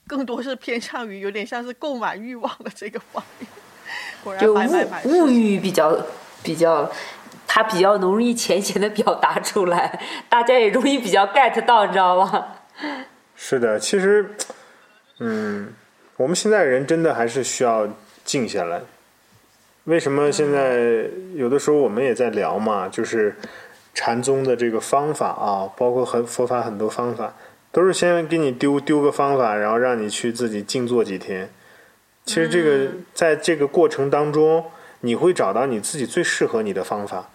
[0.07, 3.47] 更多是偏向于有点像是购买欲望的这个方面。
[4.23, 6.05] 果然就买买买物物欲比较
[6.43, 6.91] 比较，
[7.47, 12.55] 它比较容易浅显的表达出来，大家也容易比较 get 到，你知道吗？
[13.35, 14.35] 是的，其实
[15.19, 15.73] 嗯，
[16.17, 17.87] 我们现在人真的还是需要
[18.29, 18.79] 静下来。
[19.85, 22.87] 为什么现在有的时候我们也在聊嘛？
[22.87, 23.35] 就是
[23.95, 27.33] 禅宗的这个方法啊，包括很佛法很多方法，
[27.71, 31.49] 都是先给你丢丢个方法，然后让你去自己静坐几天。
[32.23, 34.63] 其实这个在这个过程当中，
[34.99, 37.31] 你会找到你自己最适合你的方法。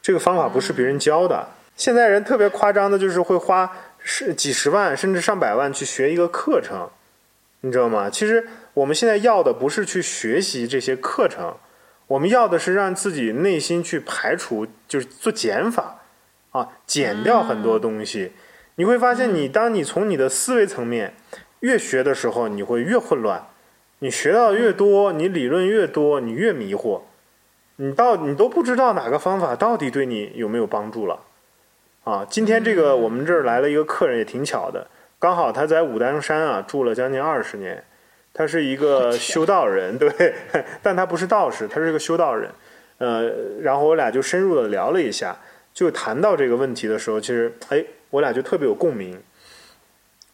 [0.00, 1.46] 这个方法不是别人教的。
[1.76, 6.88] 现在人特别夸张的，就是会花是几十万甚至上百万去学一个课程，
[7.60, 8.08] 你知道吗？
[8.08, 8.48] 其实
[8.78, 11.56] 我们现在要的不是去学习这些课程。
[12.06, 16.02] 我们要的是让自己内心去排除，就是做减法，
[16.52, 18.32] 啊，减掉很多东西。
[18.76, 21.14] 你会发现，你当你从你的思维层面
[21.60, 23.48] 越学的时候，你会越混乱。
[23.98, 27.00] 你学到越多，你理论越多，你越迷惑。
[27.76, 31.20] 你到你都不知道哪个方法到底对你有没有帮助了。
[32.04, 34.86] 啊，今天这个我们这儿来了一个客人，也挺巧的，
[35.18, 37.84] 刚好他在武当山啊住了将近二十年。
[38.38, 40.32] 他是一个修道人， 对，
[40.80, 42.48] 但他不是道士，他是一个修道人。
[42.98, 43.28] 呃，
[43.62, 45.36] 然后我俩就深入的聊了一下，
[45.74, 49.20] 就谈到这个问题的时候，其实，哎，我俩就特别有共鸣。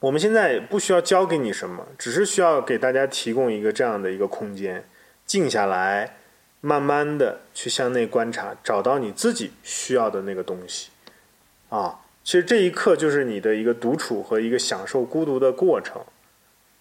[0.00, 4.86] 我们现在不需要教给你什么，只是需要给大家提供一个这样的一个空间，
[5.24, 6.16] 静下来，
[6.60, 10.90] 慢慢的去向内观察，找到你自己需要的那个东西。
[11.70, 16.02] 啊，其实这一刻就是你的一个独处和一个享受孤独的过程。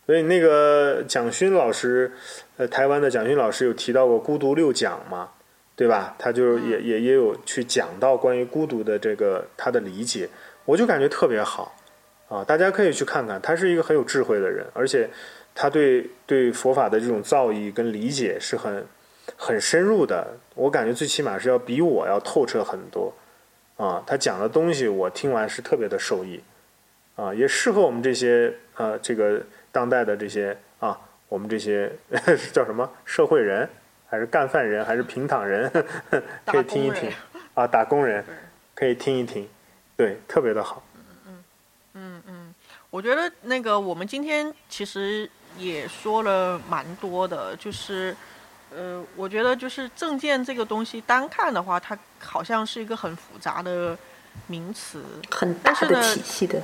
[0.06, 2.12] 所以那个蒋勋老师，
[2.58, 5.30] 呃，台湾的蒋勋老师有提到过孤独六讲嘛，
[5.76, 6.16] 对吧？
[6.20, 10.30] 他就也也也有去讲到关于孤独的这个他的理解，
[10.66, 11.76] 我就感觉特别好
[12.28, 12.44] 啊！
[12.44, 15.10] 大家可以去看看，他是一个很有智慧的人，而且
[15.56, 18.86] 他对对佛法的这种造诣跟理解是很
[19.38, 23.14] 很深入的，我感觉最起码是要比我要透彻很多
[23.78, 24.04] 啊！
[24.06, 26.42] 他讲的东西我听完是特别的受益
[27.16, 29.42] 啊，也适合我们这些呃这个。
[29.74, 30.96] 当代的这些啊，
[31.28, 31.92] 我们这些
[32.54, 33.68] 叫什么社会人，
[34.08, 35.68] 还是干饭人，还是平躺人，
[36.46, 37.12] 可以听一听
[37.56, 38.24] 啊，打工人
[38.76, 39.50] 可以听一听，
[39.98, 40.84] 对，特别的好。
[40.96, 41.44] 嗯嗯
[41.94, 42.56] 嗯嗯，
[42.92, 48.16] 我觉得那个我们今天其实也说了蛮多的，就是
[48.70, 53.98] 呃，我觉得就是证件这个东西单看的话，它好像是一个很复杂的
[54.46, 56.62] 名词，很大的体系的。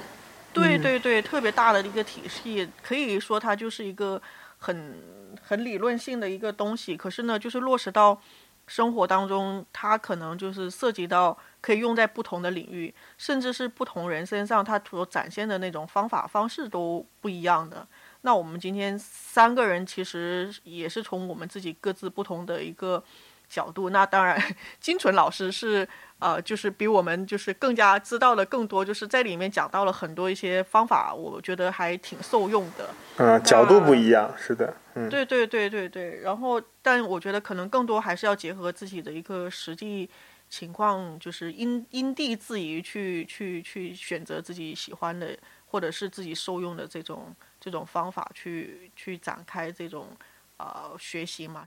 [0.54, 4.22] 对对对，特别大的一个体系，可以说它就是一个
[4.58, 4.98] 很
[5.42, 6.98] 很理论性的一个东西。
[6.98, 8.20] 可是呢，就是落实到
[8.68, 17.88] 生活当中，它可能就是涉及到可以用在不同的领域，甚至是不同人身上，它所展现的那种方法方式都不一样的。
[18.22, 23.02] 那我们今天三个人其实也是从我们自己各自不同的一个
[23.50, 23.90] 角度。
[23.90, 24.42] 那当然，
[24.80, 25.88] 金纯老师是。
[26.20, 32.90] 呃，就是比我们就是更加知道的更多，就是在里面讲到了很多一些方法，我觉得还挺受用的。
[33.16, 36.20] 嗯，角度不一样，是的，嗯，对对对对对。
[36.20, 40.10] 然后，但我觉得可能更多还是要结合自己的一个实际
[40.50, 45.34] 情况，就是因因地制宜去去去选择自己喜欢的
[45.68, 50.10] 或者是自己受用的这种这种方法去去展开这种
[50.58, 51.66] 呃学习嘛。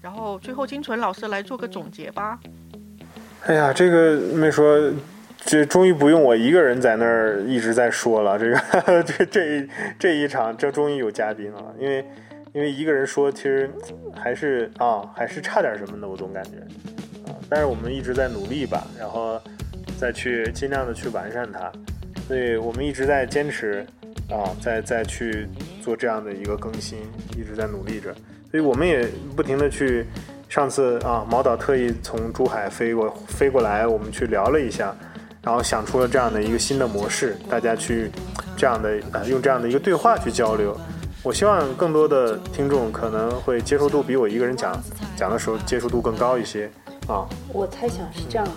[0.00, 2.38] 然后最后金纯老师来做个总结吧。
[3.46, 4.90] 哎呀，这个没说，
[5.44, 8.38] 这终于不用我一个人在那儿一直在说了。
[8.38, 9.68] 这个 这这
[9.98, 11.74] 这一场，这终于有嘉宾了。
[11.78, 12.04] 因为
[12.52, 13.70] 因为一个人说，其实
[14.14, 16.58] 还是啊，还是差点什么的，我总感觉
[17.30, 17.36] 啊。
[17.48, 19.40] 但是我们一直在努力吧，然后
[19.98, 21.70] 再去尽量的去完善它。
[22.26, 23.86] 所以我们一直在坚持
[24.28, 25.46] 啊，再再去
[25.80, 26.98] 做这样的一个更新，
[27.36, 28.12] 一直在努力着。
[28.56, 30.06] 所以我们也不停的去。
[30.48, 34.96] 上次啊，毛导特意从珠海飞过飞过来，我们去聊了一下，
[35.42, 38.10] 然后想出了这样的一个新的模式，大家去
[38.56, 40.74] 这样的呃用这样的一个对话去交流。
[41.22, 44.80] 我希望更多的听众可能会接受度比我一个人讲
[45.16, 46.70] 讲的时候接受度更高一些
[47.08, 47.26] 啊。
[47.52, 48.52] 我猜想是这样的，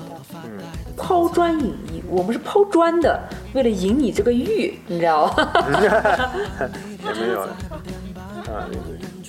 [0.45, 0.59] 嗯，
[0.95, 3.19] 抛砖引玉，我们是抛砖的，
[3.53, 5.51] 为了引你这个玉，你知道吗？
[7.03, 7.57] 也没有了，
[8.47, 8.69] 啊。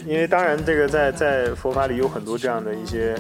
[0.07, 3.15] 因为当然，这个在在佛法里有很多这样的一些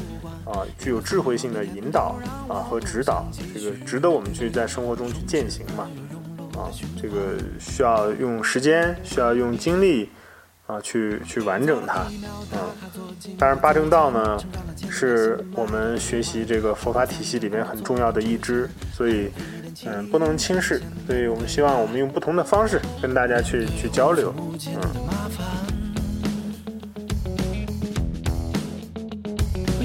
[0.45, 2.17] 啊具有智慧性的引导
[2.49, 5.89] 啊和指导，这个值得我们去在生活中去践行嘛
[6.57, 6.69] 啊，
[7.01, 10.11] 这个需要用时间，需要用精力
[10.67, 12.07] 啊去去完整它
[12.53, 12.59] 嗯。
[13.39, 14.39] 当然，八正道呢
[14.89, 19.31] 是我们学习这个佛法体系里面很重要的一支，所以
[19.85, 24.35] 嗯不能轻视，所以我们希望我们用不同的方式跟大家去去交流
[24.67, 25.70] 嗯。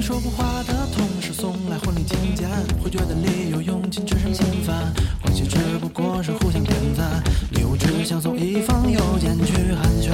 [0.06, 2.48] 说不话的同事送来婚礼请柬，
[2.80, 10.12] 会觉得理由用尽只剩心烦，关系只不过是互相点赞，礼物只想送一封邮件去寒暄。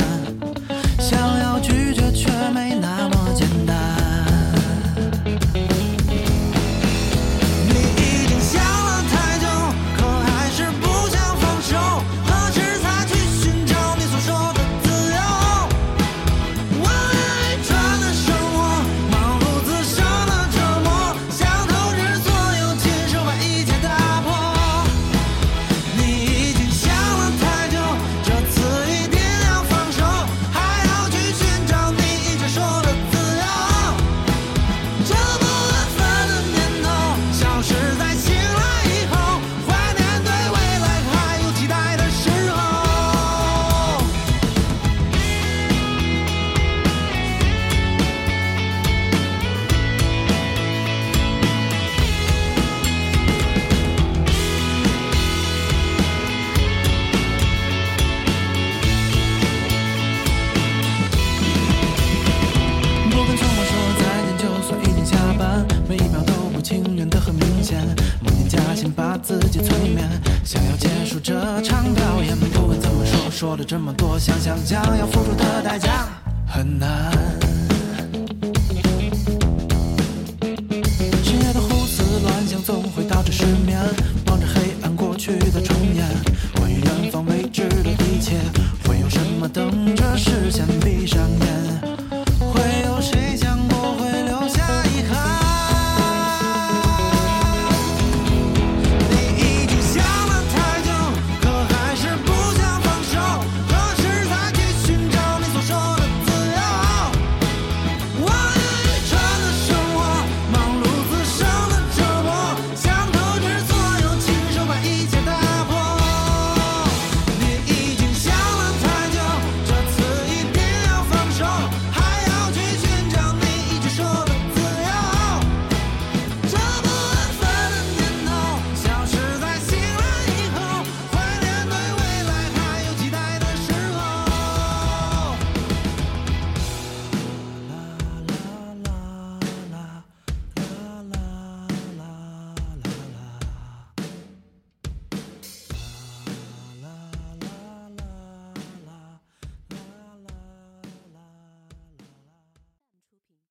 [0.99, 1.92] 想要拒。